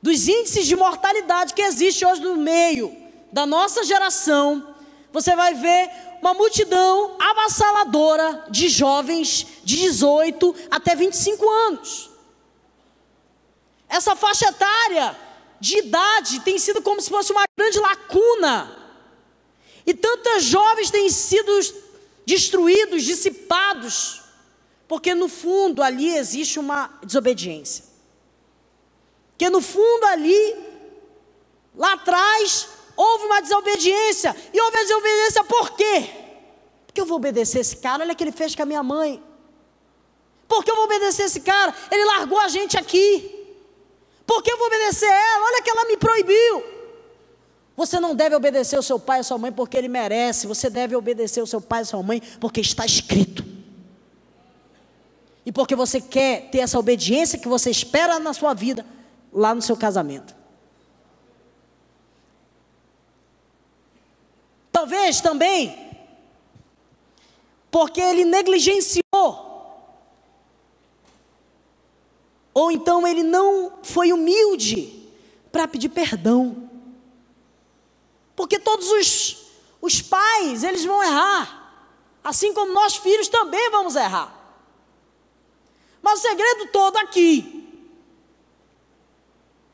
dos 0.00 0.28
índices 0.28 0.68
de 0.68 0.76
mortalidade 0.76 1.52
que 1.52 1.62
existe 1.62 2.06
hoje 2.06 2.22
no 2.22 2.36
meio 2.36 2.97
da 3.32 3.46
nossa 3.46 3.84
geração, 3.84 4.74
você 5.12 5.34
vai 5.34 5.54
ver 5.54 5.90
uma 6.20 6.34
multidão 6.34 7.16
avassaladora 7.18 8.46
de 8.50 8.68
jovens 8.68 9.46
de 9.64 9.76
18 9.76 10.54
até 10.70 10.94
25 10.94 11.48
anos. 11.48 12.10
Essa 13.88 14.14
faixa 14.14 14.48
etária 14.48 15.16
de 15.60 15.78
idade 15.78 16.40
tem 16.40 16.58
sido 16.58 16.82
como 16.82 17.00
se 17.00 17.08
fosse 17.08 17.32
uma 17.32 17.44
grande 17.56 17.78
lacuna. 17.78 18.76
E 19.86 19.94
tantos 19.94 20.44
jovens 20.44 20.90
têm 20.90 21.08
sido 21.08 21.50
destruídos, 22.26 23.04
dissipados, 23.04 24.20
porque 24.86 25.14
no 25.14 25.28
fundo 25.28 25.82
ali 25.82 26.14
existe 26.14 26.58
uma 26.58 26.98
desobediência. 27.02 27.84
Que 29.38 29.48
no 29.48 29.62
fundo 29.62 30.04
ali, 30.06 30.56
lá 31.74 31.94
atrás, 31.94 32.68
houve 32.98 33.26
uma 33.26 33.40
desobediência. 33.40 34.34
E 34.52 34.60
houve 34.60 34.76
a 34.76 34.82
desobediência 34.82 35.44
por 35.44 35.70
quê? 35.76 36.10
Porque 36.84 37.00
eu 37.00 37.06
vou 37.06 37.18
obedecer 37.18 37.60
esse 37.60 37.76
cara, 37.76 38.02
olha 38.02 38.12
o 38.12 38.16
que 38.16 38.24
ele 38.24 38.32
fez 38.32 38.56
com 38.56 38.62
a 38.62 38.66
minha 38.66 38.82
mãe. 38.82 39.22
Porque 40.48 40.70
eu 40.70 40.74
vou 40.74 40.86
obedecer 40.86 41.22
esse 41.24 41.40
cara? 41.40 41.72
Ele 41.90 42.04
largou 42.04 42.40
a 42.40 42.48
gente 42.48 42.76
aqui. 42.76 43.36
Porque 44.26 44.50
eu 44.50 44.58
vou 44.58 44.66
obedecer 44.66 45.06
ela? 45.06 45.46
Olha 45.46 45.62
que 45.62 45.70
ela 45.70 45.84
me 45.84 45.96
proibiu. 45.96 46.64
Você 47.76 48.00
não 48.00 48.16
deve 48.16 48.34
obedecer 48.34 48.76
o 48.76 48.82
seu 48.82 48.98
pai 48.98 49.18
e 49.18 49.20
a 49.20 49.22
sua 49.22 49.38
mãe 49.38 49.52
porque 49.52 49.76
ele 49.76 49.88
merece. 49.88 50.48
Você 50.48 50.68
deve 50.68 50.96
obedecer 50.96 51.40
o 51.40 51.46
seu 51.46 51.60
pai 51.60 51.80
e 51.80 51.82
a 51.82 51.84
sua 51.84 52.02
mãe 52.02 52.20
porque 52.40 52.60
está 52.60 52.84
escrito. 52.84 53.44
E 55.46 55.52
porque 55.52 55.76
você 55.76 56.00
quer 56.00 56.50
ter 56.50 56.58
essa 56.58 56.78
obediência 56.78 57.38
que 57.38 57.46
você 57.46 57.70
espera 57.70 58.18
na 58.18 58.32
sua 58.32 58.54
vida, 58.54 58.84
lá 59.32 59.54
no 59.54 59.62
seu 59.62 59.76
casamento. 59.76 60.37
Talvez 64.78 65.20
também 65.20 65.88
porque 67.68 68.00
ele 68.00 68.24
negligenciou 68.24 69.02
Ou 72.54 72.70
então 72.70 73.04
ele 73.04 73.24
não 73.24 73.78
foi 73.82 74.12
humilde 74.12 75.10
para 75.50 75.66
pedir 75.68 75.88
perdão. 75.88 76.70
Porque 78.34 78.58
todos 78.58 78.88
os, 78.90 79.46
os 79.80 80.02
pais, 80.02 80.64
eles 80.64 80.84
vão 80.84 81.00
errar. 81.00 81.86
Assim 82.22 82.52
como 82.52 82.72
nós 82.72 82.96
filhos 82.96 83.28
também 83.28 83.70
vamos 83.70 83.94
errar. 83.94 84.32
Mas 86.02 86.18
o 86.18 86.22
segredo 86.22 86.66
todo 86.72 86.96
aqui, 86.96 87.64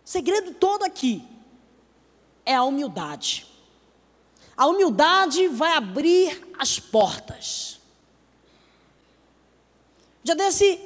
o 0.05 0.09
segredo 0.09 0.53
todo 0.53 0.83
aqui, 0.83 1.27
é 2.45 2.55
a 2.55 2.65
humildade. 2.65 3.54
A 4.57 4.67
humildade 4.67 5.49
vai 5.49 5.77
abrir 5.77 6.47
as 6.59 6.79
portas. 6.79 7.81
Já 10.23 10.35
desse 10.35 10.81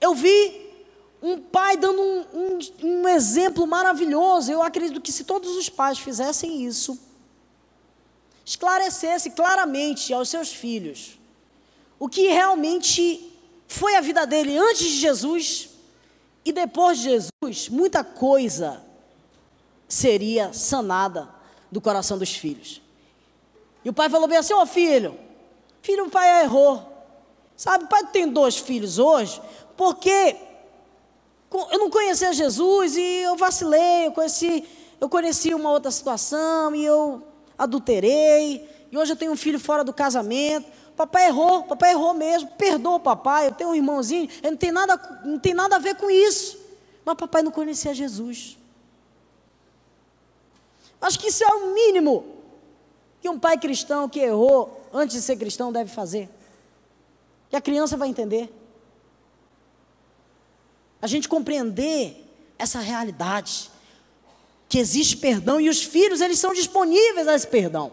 eu 0.00 0.14
vi 0.14 0.60
um 1.22 1.38
pai 1.38 1.76
dando 1.76 2.02
um, 2.02 2.26
um, 2.34 2.58
um, 2.82 3.08
exemplo 3.08 3.66
maravilhoso. 3.66 4.50
Eu 4.50 4.60
acredito 4.60 5.00
que 5.00 5.12
se 5.12 5.22
todos 5.22 5.56
os 5.56 5.68
pais 5.68 5.98
fizessem 5.98 6.64
isso, 6.64 6.98
esclarecesse 8.44 9.30
claramente 9.30 10.12
aos 10.12 10.28
seus 10.28 10.52
filhos 10.52 11.18
o 12.00 12.08
que 12.08 12.26
realmente 12.26 13.32
foi 13.68 13.94
a 13.94 14.00
vida 14.00 14.26
dele 14.26 14.58
antes 14.58 14.88
de 14.88 14.98
Jesus 14.98 15.68
e 16.44 16.52
depois 16.52 16.98
de 16.98 17.04
Jesus, 17.04 17.68
muita 17.68 18.02
coisa 18.02 18.82
seria 19.92 20.54
sanada 20.54 21.28
do 21.70 21.78
coração 21.78 22.16
dos 22.16 22.34
filhos. 22.34 22.80
E 23.84 23.90
o 23.90 23.92
pai 23.92 24.08
falou 24.08 24.26
bem 24.26 24.38
assim: 24.38 24.54
Ó 24.54 24.62
oh, 24.62 24.66
filho, 24.66 25.18
filho, 25.82 26.06
o 26.06 26.10
pai 26.10 26.44
errou. 26.44 26.90
Sabe, 27.54 27.84
o 27.84 27.88
pai 27.88 28.06
tem 28.06 28.26
dois 28.26 28.56
filhos 28.56 28.98
hoje, 28.98 29.40
porque 29.76 30.34
eu 31.70 31.78
não 31.78 31.90
conhecia 31.90 32.32
Jesus 32.32 32.96
e 32.96 33.02
eu 33.02 33.36
vacilei, 33.36 34.06
eu 34.06 34.12
conheci, 34.12 34.64
eu 34.98 35.10
conheci 35.10 35.52
uma 35.52 35.70
outra 35.70 35.90
situação 35.90 36.74
e 36.74 36.84
eu 36.86 37.22
adulterei, 37.58 38.66
e 38.90 38.96
hoje 38.96 39.12
eu 39.12 39.16
tenho 39.16 39.32
um 39.32 39.36
filho 39.36 39.60
fora 39.60 39.84
do 39.84 39.92
casamento. 39.92 40.66
Papai 40.96 41.26
errou, 41.26 41.64
papai 41.64 41.90
errou 41.90 42.14
mesmo, 42.14 42.48
perdoa 42.56 42.96
o 42.96 43.00
papai, 43.00 43.48
eu 43.48 43.52
tenho 43.52 43.70
um 43.70 43.74
irmãozinho, 43.74 44.28
não 44.42 44.56
tem 44.56 44.72
nada, 44.72 45.20
não 45.22 45.38
tem 45.38 45.52
nada 45.52 45.76
a 45.76 45.78
ver 45.78 45.96
com 45.96 46.10
isso. 46.10 46.58
Mas 47.04 47.14
papai 47.14 47.42
não 47.42 47.50
conhecia 47.50 47.92
Jesus. 47.92 48.56
Acho 51.02 51.18
que 51.18 51.28
isso 51.28 51.44
é 51.44 51.48
o 51.48 51.74
mínimo 51.74 52.24
que 53.20 53.28
um 53.28 53.38
pai 53.38 53.58
cristão 53.58 54.08
que 54.08 54.20
errou 54.20 54.88
antes 54.92 55.16
de 55.16 55.22
ser 55.22 55.36
cristão 55.36 55.70
deve 55.70 55.90
fazer. 55.90 56.30
E 57.50 57.56
a 57.56 57.60
criança 57.60 57.96
vai 57.96 58.08
entender 58.08 58.50
a 61.02 61.08
gente 61.08 61.28
compreender 61.28 62.24
essa 62.56 62.78
realidade, 62.78 63.68
que 64.68 64.78
existe 64.78 65.16
perdão 65.16 65.60
e 65.60 65.68
os 65.68 65.82
filhos, 65.82 66.20
eles 66.20 66.38
são 66.38 66.54
disponíveis 66.54 67.26
a 67.26 67.34
esse 67.34 67.46
perdão. 67.48 67.92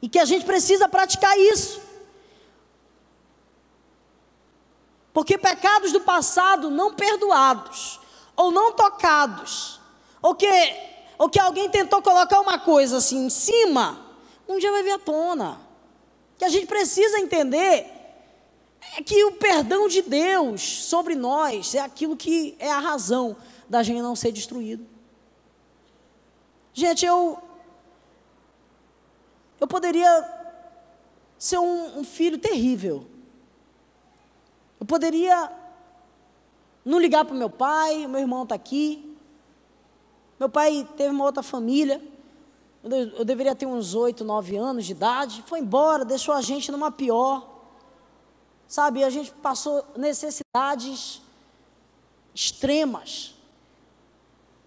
E 0.00 0.08
que 0.08 0.18
a 0.18 0.24
gente 0.24 0.46
precisa 0.46 0.88
praticar 0.88 1.38
isso. 1.38 1.80
Porque 5.12 5.36
pecados 5.36 5.92
do 5.92 6.00
passado 6.00 6.70
não 6.70 6.94
perdoados, 6.94 8.00
ou 8.34 8.50
não 8.50 8.72
tocados, 8.72 9.78
ou 10.22 10.34
que, 10.34 10.48
ou 11.18 11.28
que 11.28 11.38
alguém 11.38 11.68
tentou 11.68 12.02
colocar 12.02 12.40
uma 12.40 12.58
coisa 12.58 12.98
assim 12.98 13.26
em 13.26 13.30
cima, 13.30 14.00
um 14.48 14.58
dia 14.58 14.70
vai 14.70 14.82
vir 14.82 14.92
à 14.92 14.98
tona. 14.98 15.60
Que 16.38 16.44
a 16.44 16.48
gente 16.48 16.66
precisa 16.66 17.18
entender 17.18 17.90
é 18.96 19.02
que 19.02 19.24
o 19.24 19.32
perdão 19.32 19.88
de 19.88 20.02
Deus 20.02 20.62
sobre 20.62 21.14
nós 21.14 21.74
é 21.74 21.80
aquilo 21.80 22.16
que 22.16 22.54
é 22.58 22.70
a 22.70 22.78
razão 22.78 23.36
da 23.68 23.82
gente 23.82 24.02
não 24.02 24.14
ser 24.14 24.30
destruído. 24.30 24.86
Gente, 26.72 27.06
eu 27.06 27.38
eu 29.60 29.66
poderia 29.66 30.10
ser 31.38 31.58
um, 31.58 32.00
um 32.00 32.04
filho 32.04 32.36
terrível. 32.36 33.06
Eu 34.78 34.86
poderia 34.86 35.50
não 36.84 36.98
ligar 36.98 37.24
para 37.24 37.34
o 37.34 37.38
meu 37.38 37.48
pai, 37.48 38.06
meu 38.06 38.20
irmão 38.20 38.42
está 38.42 38.54
aqui. 38.54 39.13
Meu 40.38 40.48
pai 40.48 40.88
teve 40.96 41.10
uma 41.10 41.24
outra 41.24 41.42
família. 41.42 42.02
Eu, 42.82 43.24
deveria 43.24 43.54
ter 43.54 43.66
uns 43.66 43.94
oito, 43.94 44.24
nove 44.24 44.56
anos 44.56 44.84
de 44.84 44.92
idade. 44.92 45.44
Foi 45.46 45.60
embora, 45.60 46.04
deixou 46.04 46.34
a 46.34 46.42
gente 46.42 46.70
numa 46.70 46.90
pior. 46.90 47.48
Sabe, 48.66 49.04
a 49.04 49.10
gente 49.10 49.30
passou 49.30 49.84
necessidades 49.96 51.22
extremas. 52.34 53.34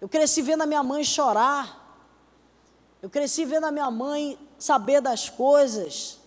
Eu 0.00 0.08
cresci 0.08 0.42
vendo 0.42 0.62
a 0.62 0.66
minha 0.66 0.82
mãe 0.82 1.04
chorar. 1.04 1.76
Eu 3.02 3.10
cresci 3.10 3.44
vendo 3.44 3.64
a 3.64 3.70
minha 3.70 3.90
mãe 3.90 4.38
saber 4.58 5.00
das 5.00 5.28
coisas 5.28 6.18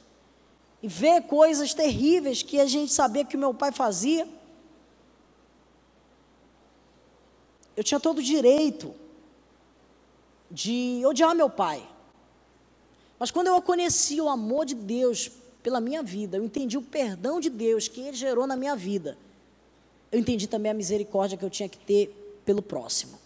e 0.82 0.88
ver 0.88 1.24
coisas 1.24 1.74
terríveis 1.74 2.42
que 2.42 2.60
a 2.60 2.66
gente 2.66 2.92
sabia 2.94 3.26
que 3.26 3.36
meu 3.36 3.54
pai 3.54 3.72
fazia. 3.72 4.28
Eu 7.76 7.84
tinha 7.84 8.00
todo 8.00 8.20
o 8.20 8.24
direito 8.24 9.01
de 10.52 11.02
odiar 11.06 11.34
meu 11.34 11.50
pai. 11.50 11.88
Mas 13.18 13.32
quando 13.32 13.48
eu 13.48 13.62
conheci 13.62 14.20
o 14.20 14.28
amor 14.28 14.66
de 14.66 14.76
Deus 14.76 15.32
pela 15.64 15.80
minha 15.80 16.04
vida, 16.04 16.38
eu 16.38 16.44
entendi 16.44 16.78
o 16.78 16.82
perdão 16.82 17.40
de 17.40 17.50
Deus 17.50 17.88
que 17.88 18.02
Ele 18.02 18.18
gerou 18.18 18.46
na 18.46 18.56
minha 18.56 18.76
vida, 18.76 19.18
eu 20.12 20.20
entendi 20.20 20.48
também 20.48 20.72
a 20.72 20.76
misericórdia 20.76 21.38
que 21.38 21.46
eu 21.46 21.50
tinha 21.50 21.70
que 21.70 21.78
ter 21.78 22.42
pelo 22.44 22.62
próximo. 22.62 23.18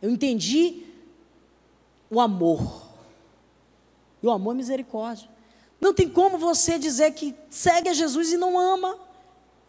Eu 0.00 0.10
entendi 0.10 0.84
o 2.10 2.20
amor. 2.20 2.86
E 4.22 4.26
o 4.26 4.30
amor 4.30 4.52
é 4.52 4.56
misericórdia. 4.56 5.28
Não 5.80 5.92
tem 5.92 6.08
como 6.08 6.38
você 6.38 6.78
dizer 6.78 7.12
que 7.12 7.34
segue 7.50 7.88
a 7.90 7.92
Jesus 7.92 8.32
e 8.32 8.36
não 8.36 8.58
ama. 8.58 8.98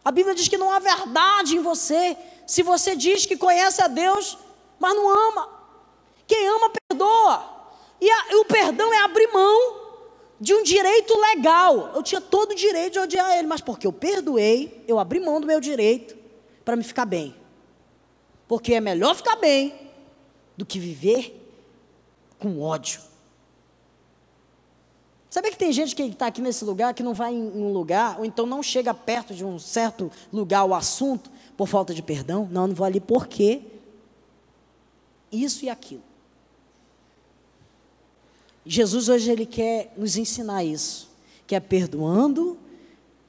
A 0.04 0.10
Bíblia 0.10 0.34
diz 0.34 0.48
que 0.48 0.56
não 0.56 0.70
há 0.70 0.78
verdade 0.78 1.56
em 1.56 1.60
você. 1.60 2.16
Se 2.46 2.62
você 2.62 2.96
diz 2.96 3.26
que 3.26 3.36
conhece 3.36 3.82
a 3.82 3.88
Deus, 3.88 4.38
mas 4.78 4.96
não 4.96 5.08
ama. 5.30 5.57
Quem 6.28 6.46
ama, 6.46 6.70
perdoa. 6.88 7.58
E, 8.00 8.08
a, 8.08 8.36
o 8.40 8.44
perdão 8.44 8.92
é 8.92 8.98
abrir 8.98 9.26
mão 9.32 9.88
de 10.38 10.54
um 10.54 10.62
direito 10.62 11.18
legal. 11.18 11.92
Eu 11.94 12.02
tinha 12.02 12.20
todo 12.20 12.52
o 12.52 12.54
direito 12.54 12.92
de 12.92 12.98
odiar 13.00 13.36
ele, 13.36 13.48
mas 13.48 13.62
porque 13.62 13.86
eu 13.86 13.92
perdoei, 13.92 14.84
eu 14.86 14.98
abri 14.98 15.18
mão 15.18 15.40
do 15.40 15.46
meu 15.46 15.60
direito 15.60 16.16
para 16.64 16.76
me 16.76 16.84
ficar 16.84 17.06
bem. 17.06 17.34
Porque 18.46 18.74
é 18.74 18.80
melhor 18.80 19.16
ficar 19.16 19.36
bem 19.36 19.74
do 20.56 20.66
que 20.66 20.78
viver 20.78 21.34
com 22.38 22.60
ódio. 22.60 23.00
Sabe 25.30 25.50
que 25.50 25.58
tem 25.58 25.72
gente 25.72 25.94
que 25.94 26.02
está 26.02 26.26
aqui 26.26 26.40
nesse 26.40 26.64
lugar 26.64 26.94
que 26.94 27.02
não 27.02 27.14
vai 27.14 27.34
em 27.34 27.42
um 27.42 27.72
lugar, 27.72 28.18
ou 28.18 28.24
então 28.24 28.46
não 28.46 28.62
chega 28.62 28.94
perto 28.94 29.34
de 29.34 29.44
um 29.44 29.58
certo 29.58 30.10
lugar 30.32 30.64
o 30.64 30.74
assunto 30.74 31.30
por 31.56 31.68
falta 31.68 31.92
de 31.92 32.02
perdão? 32.02 32.48
Não, 32.50 32.66
não 32.66 32.74
vou 32.74 32.86
ali 32.86 33.00
porque 33.00 33.62
isso 35.30 35.64
e 35.64 35.70
aquilo. 35.70 36.07
Jesus 38.70 39.08
hoje 39.08 39.30
ele 39.30 39.46
quer 39.46 39.94
nos 39.96 40.18
ensinar 40.18 40.62
isso, 40.62 41.08
que 41.46 41.54
é 41.54 41.60
perdoando 41.60 42.58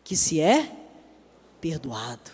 que 0.03 0.13
se 0.13 0.41
é 0.41 0.69
perdoado. 1.61 2.29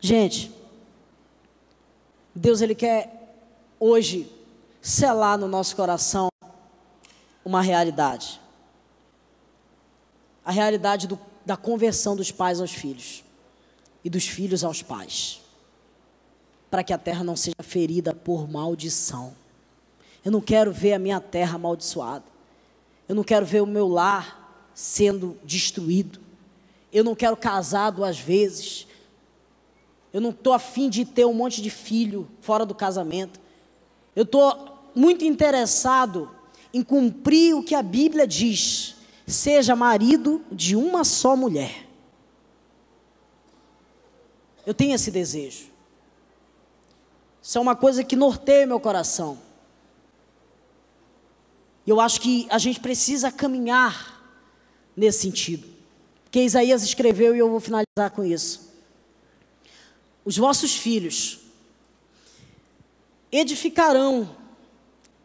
Gente, 0.00 0.50
Deus 2.34 2.62
ele 2.62 2.74
quer 2.74 3.36
hoje 3.78 4.32
selar 4.80 5.36
no 5.36 5.46
nosso 5.46 5.76
coração 5.76 6.28
uma 7.44 7.60
realidade. 7.60 8.40
A 10.42 10.50
realidade 10.50 11.06
do, 11.06 11.20
da 11.44 11.58
conversão 11.58 12.16
dos 12.16 12.30
pais 12.30 12.58
aos 12.58 12.72
filhos 12.72 13.22
e 14.02 14.08
dos 14.08 14.26
filhos 14.26 14.64
aos 14.64 14.80
pais 14.80 15.43
para 16.74 16.82
que 16.82 16.92
a 16.92 16.98
terra 16.98 17.22
não 17.22 17.36
seja 17.36 17.54
ferida 17.62 18.12
por 18.12 18.50
maldição. 18.50 19.32
Eu 20.24 20.32
não 20.32 20.40
quero 20.40 20.72
ver 20.72 20.94
a 20.94 20.98
minha 20.98 21.20
terra 21.20 21.54
amaldiçoada. 21.54 22.24
Eu 23.08 23.14
não 23.14 23.22
quero 23.22 23.46
ver 23.46 23.62
o 23.62 23.66
meu 23.66 23.86
lar 23.86 24.68
sendo 24.74 25.38
destruído. 25.44 26.18
Eu 26.92 27.04
não 27.04 27.14
quero 27.14 27.36
casar 27.36 27.90
duas 27.92 28.18
vezes. 28.18 28.88
Eu 30.12 30.20
não 30.20 30.30
estou 30.30 30.52
afim 30.52 30.90
de 30.90 31.04
ter 31.04 31.24
um 31.24 31.32
monte 31.32 31.62
de 31.62 31.70
filho 31.70 32.28
fora 32.40 32.66
do 32.66 32.74
casamento. 32.74 33.38
Eu 34.16 34.24
estou 34.24 34.90
muito 34.96 35.24
interessado 35.24 36.28
em 36.72 36.82
cumprir 36.82 37.54
o 37.54 37.62
que 37.62 37.76
a 37.76 37.82
Bíblia 37.84 38.26
diz. 38.26 38.96
Seja 39.28 39.76
marido 39.76 40.42
de 40.50 40.74
uma 40.74 41.04
só 41.04 41.36
mulher. 41.36 41.86
Eu 44.66 44.74
tenho 44.74 44.92
esse 44.92 45.12
desejo. 45.12 45.72
Isso 47.44 47.58
é 47.58 47.60
uma 47.60 47.76
coisa 47.76 48.02
que 48.02 48.16
norteia 48.16 48.66
meu 48.66 48.80
coração. 48.80 49.38
E 51.86 51.90
eu 51.90 52.00
acho 52.00 52.18
que 52.18 52.48
a 52.50 52.56
gente 52.56 52.80
precisa 52.80 53.30
caminhar 53.30 54.18
nesse 54.96 55.20
sentido. 55.20 55.68
Que 56.30 56.40
Isaías 56.40 56.82
escreveu 56.82 57.36
e 57.36 57.38
eu 57.40 57.50
vou 57.50 57.60
finalizar 57.60 58.10
com 58.14 58.24
isso. 58.24 58.72
Os 60.24 60.38
vossos 60.38 60.74
filhos 60.74 61.38
edificarão 63.30 64.34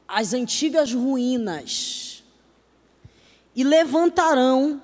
as 0.06 0.34
antigas 0.34 0.92
ruínas 0.92 2.22
e 3.56 3.64
levantarão 3.64 4.82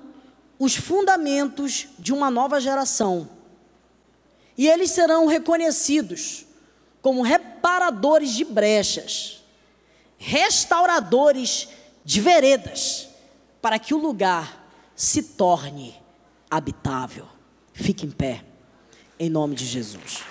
os 0.58 0.74
fundamentos 0.74 1.86
de 1.98 2.14
uma 2.14 2.30
nova 2.30 2.58
geração. 2.58 3.28
E 4.56 4.66
eles 4.66 4.90
serão 4.90 5.26
reconhecidos 5.26 6.45
como 7.06 7.22
reparadores 7.22 8.34
de 8.34 8.44
brechas, 8.44 9.40
restauradores 10.18 11.68
de 12.04 12.20
veredas, 12.20 13.08
para 13.62 13.78
que 13.78 13.94
o 13.94 13.96
lugar 13.96 14.66
se 14.96 15.22
torne 15.22 15.94
habitável. 16.50 17.28
Fique 17.72 18.04
em 18.04 18.10
pé, 18.10 18.44
em 19.20 19.30
nome 19.30 19.54
de 19.54 19.64
Jesus. 19.64 20.24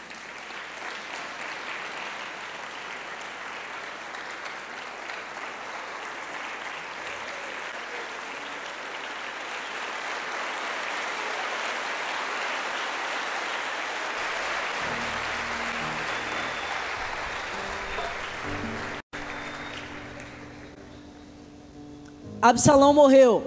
Absalão 22.50 22.94
morreu. 22.94 23.44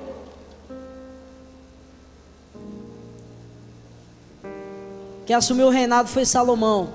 Quem 5.25 5.37
assumiu 5.37 5.69
o 5.69 5.71
reinado 5.71 6.09
foi 6.09 6.25
Salomão. 6.25 6.89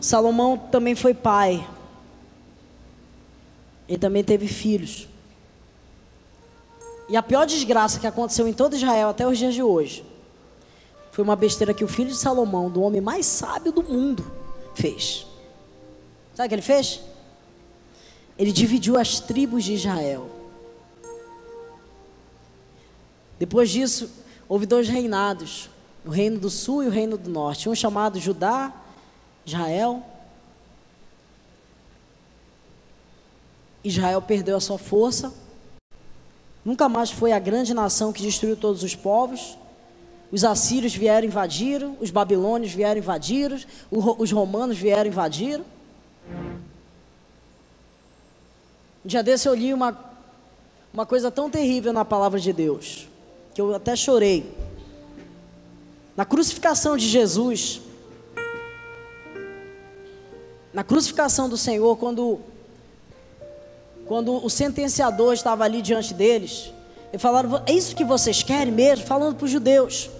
Salomão 0.00 0.56
também 0.56 0.94
foi 0.94 1.12
pai. 1.12 1.68
Ele 3.86 3.98
também 3.98 4.24
teve 4.24 4.48
filhos. 4.48 5.06
E 7.06 7.18
a 7.18 7.22
pior 7.22 7.44
desgraça 7.44 8.00
que 8.00 8.06
aconteceu 8.06 8.48
em 8.48 8.54
todo 8.54 8.76
Israel 8.76 9.10
até 9.10 9.26
os 9.26 9.36
dias 9.36 9.52
de 9.52 9.62
hoje 9.62 10.06
foi 11.10 11.22
uma 11.22 11.36
besteira 11.36 11.74
que 11.74 11.84
o 11.84 11.88
filho 11.88 12.08
de 12.08 12.16
Salomão, 12.16 12.70
do 12.70 12.80
homem 12.80 13.02
mais 13.02 13.26
sábio 13.26 13.72
do 13.72 13.82
mundo, 13.82 14.24
fez. 14.74 15.26
Sabe 16.34 16.46
o 16.46 16.48
que 16.48 16.54
ele 16.54 16.62
fez? 16.62 17.02
Ele 18.38 18.52
dividiu 18.52 18.96
as 18.96 19.18
tribos 19.18 19.64
de 19.64 19.74
Israel. 19.74 20.30
Depois 23.38 23.70
disso, 23.70 24.10
houve 24.48 24.64
dois 24.64 24.88
reinados: 24.88 25.68
o 26.04 26.10
reino 26.10 26.38
do 26.38 26.48
sul 26.48 26.84
e 26.84 26.86
o 26.86 26.90
reino 26.90 27.18
do 27.18 27.28
norte. 27.28 27.68
Um 27.68 27.74
chamado 27.74 28.20
Judá, 28.20 28.72
Israel. 29.44 30.02
Israel 33.82 34.20
perdeu 34.22 34.56
a 34.56 34.60
sua 34.60 34.78
força. 34.78 35.32
Nunca 36.64 36.88
mais 36.88 37.10
foi 37.10 37.32
a 37.32 37.38
grande 37.38 37.72
nação 37.72 38.12
que 38.12 38.22
destruiu 38.22 38.56
todos 38.56 38.82
os 38.82 38.94
povos. 38.94 39.56
Os 40.30 40.44
assírios 40.44 40.94
vieram 40.94 41.26
invadir, 41.26 41.82
os 41.98 42.10
babilônios 42.10 42.72
vieram 42.72 42.98
invadir, 42.98 43.66
os 43.90 44.30
romanos 44.30 44.76
vieram 44.76 45.08
invadir. 45.08 45.60
Um 45.60 45.77
dia 49.08 49.22
desse 49.22 49.48
eu 49.48 49.54
li 49.54 49.72
uma, 49.72 49.98
uma 50.92 51.06
coisa 51.06 51.30
tão 51.30 51.48
terrível 51.48 51.94
na 51.94 52.04
palavra 52.04 52.38
de 52.38 52.52
Deus, 52.52 53.08
que 53.54 53.60
eu 53.60 53.74
até 53.74 53.96
chorei. 53.96 54.54
Na 56.14 56.26
crucificação 56.26 56.94
de 56.94 57.08
Jesus, 57.08 57.80
na 60.74 60.84
crucificação 60.84 61.48
do 61.48 61.56
Senhor, 61.56 61.96
quando, 61.96 62.38
quando 64.06 64.44
o 64.44 64.50
sentenciador 64.50 65.32
estava 65.32 65.64
ali 65.64 65.80
diante 65.80 66.12
deles, 66.12 66.70
e 67.10 67.16
falaram: 67.16 67.62
É 67.64 67.72
isso 67.72 67.96
que 67.96 68.04
vocês 68.04 68.42
querem 68.42 68.72
mesmo? 68.72 69.06
Falando 69.06 69.36
para 69.36 69.46
os 69.46 69.50
judeus. 69.50 70.10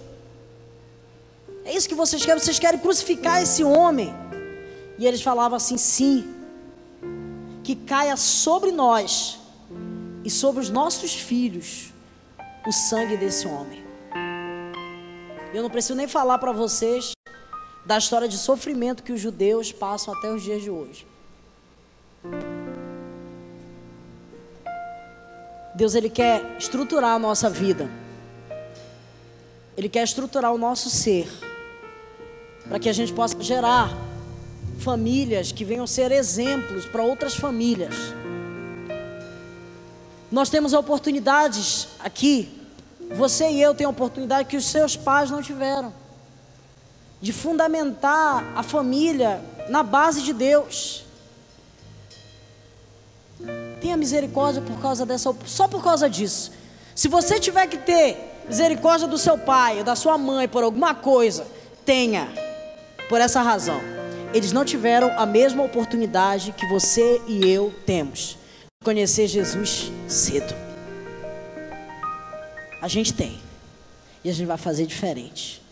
É 1.63 1.77
isso 1.77 1.87
que 1.87 1.95
vocês 1.95 2.25
querem? 2.25 2.41
Vocês 2.43 2.59
querem 2.59 2.81
crucificar 2.81 3.43
esse 3.43 3.63
homem 3.63 4.15
E 4.99 5.07
eles 5.07 5.21
falavam 5.21 5.59
assim: 5.59 5.77
sim, 5.77 6.38
que 7.69 7.77
caia 7.77 8.17
sobre 8.17 8.73
nós 8.73 9.39
e 10.25 10.31
sobre 10.31 10.63
os 10.63 10.71
nossos 10.71 11.15
filhos 11.15 11.93
o 12.67 12.73
sangue 12.73 13.15
desse 13.15 13.47
homem. 13.47 13.85
Eu 15.53 15.63
não 15.63 15.69
preciso 15.69 15.95
nem 15.95 16.09
falar 16.09 16.39
para 16.39 16.51
vocês 16.51 17.13
da 17.85 17.99
história 17.99 18.27
de 18.27 18.39
sofrimento 18.39 19.03
que 19.03 19.13
os 19.13 19.21
judeus 19.21 19.71
passam 19.71 20.15
até 20.15 20.33
os 20.33 20.43
dias 20.43 20.63
de 20.63 20.71
hoje. 20.71 21.07
Deus 25.75 25.95
ele 25.95 26.09
quer 26.09 26.57
estruturar 26.59 27.17
a 27.17 27.19
nossa 27.19 27.51
vida. 27.51 27.87
Ele 29.77 29.91
quer 29.91 30.05
estruturar 30.05 30.55
o 30.55 30.57
nosso 30.57 30.89
ser 30.89 31.29
para 32.67 32.79
que 32.79 32.89
a 32.89 32.95
gente 32.95 33.13
possa 33.13 33.39
gerar 33.43 34.08
famílias 34.79 35.53
que 35.53 35.65
venham 35.65 35.87
ser 35.87 36.13
exemplos 36.13 36.87
para 36.87 37.03
outras 37.03 37.35
famílias. 37.35 37.95
Nós 40.31 40.49
temos 40.49 40.73
oportunidades 40.73 41.89
aqui, 41.99 42.49
você 43.15 43.51
e 43.51 43.61
eu 43.61 43.75
temos 43.75 43.95
oportunidade 43.95 44.49
que 44.49 44.57
os 44.57 44.67
seus 44.67 44.97
pais 44.97 45.31
não 45.31 45.43
tiveram, 45.43 45.93
de 47.21 47.33
fundamentar 47.33 48.45
a 48.55 48.63
família 48.63 49.43
na 49.69 49.83
base 49.83 50.23
de 50.23 50.33
Deus. 50.33 51.05
Tenha 53.81 53.97
misericórdia 53.97 54.61
por 54.61 54.81
causa 54.81 55.07
dessa, 55.07 55.35
só 55.47 55.67
por 55.67 55.83
causa 55.83 56.09
disso. 56.09 56.53
Se 56.95 57.09
você 57.09 57.41
tiver 57.41 57.67
que 57.67 57.79
ter 57.79 58.43
misericórdia 58.47 59.07
do 59.07 59.17
seu 59.17 59.39
pai, 59.39 59.83
da 59.83 59.97
sua 59.97 60.19
mãe 60.19 60.47
por 60.47 60.63
alguma 60.63 60.95
coisa, 60.95 61.47
tenha, 61.85 62.29
por 63.09 63.21
essa 63.21 63.41
razão. 63.41 63.98
Eles 64.35 64.53
não 64.53 64.65
tiveram 64.65 65.19
a 65.19 65.25
mesma 65.25 65.63
oportunidade 65.63 66.53
que 66.53 66.67
você 66.67 67.21
e 67.27 67.51
eu 67.51 67.73
temos 67.87 68.37
de 68.81 68.85
conhecer 68.85 69.27
Jesus 69.27 69.91
cedo. 70.07 70.55
A 72.81 72.89
gente 72.89 73.13
tem. 73.15 73.41
E 74.23 74.29
a 74.29 74.33
gente 74.33 74.47
vai 74.47 74.59
fazer 74.59 74.87
diferente. 74.87 75.63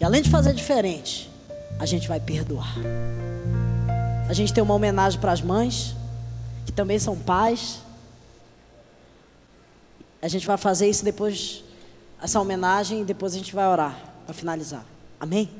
E 0.00 0.04
além 0.04 0.22
de 0.22 0.30
fazer 0.30 0.54
diferente, 0.54 1.30
a 1.78 1.84
gente 1.84 2.08
vai 2.08 2.18
perdoar. 2.18 2.74
A 4.28 4.32
gente 4.32 4.54
tem 4.54 4.62
uma 4.62 4.74
homenagem 4.74 5.20
para 5.20 5.32
as 5.32 5.42
mães, 5.42 5.94
que 6.64 6.72
também 6.72 6.98
são 6.98 7.18
pais. 7.18 7.80
A 10.22 10.28
gente 10.28 10.46
vai 10.46 10.56
fazer 10.56 10.88
isso 10.88 11.04
depois, 11.04 11.62
essa 12.22 12.40
homenagem, 12.40 13.02
e 13.02 13.04
depois 13.04 13.34
a 13.34 13.36
gente 13.36 13.54
vai 13.54 13.66
orar 13.66 13.98
para 14.24 14.34
finalizar. 14.34 14.84
Amém? 15.18 15.50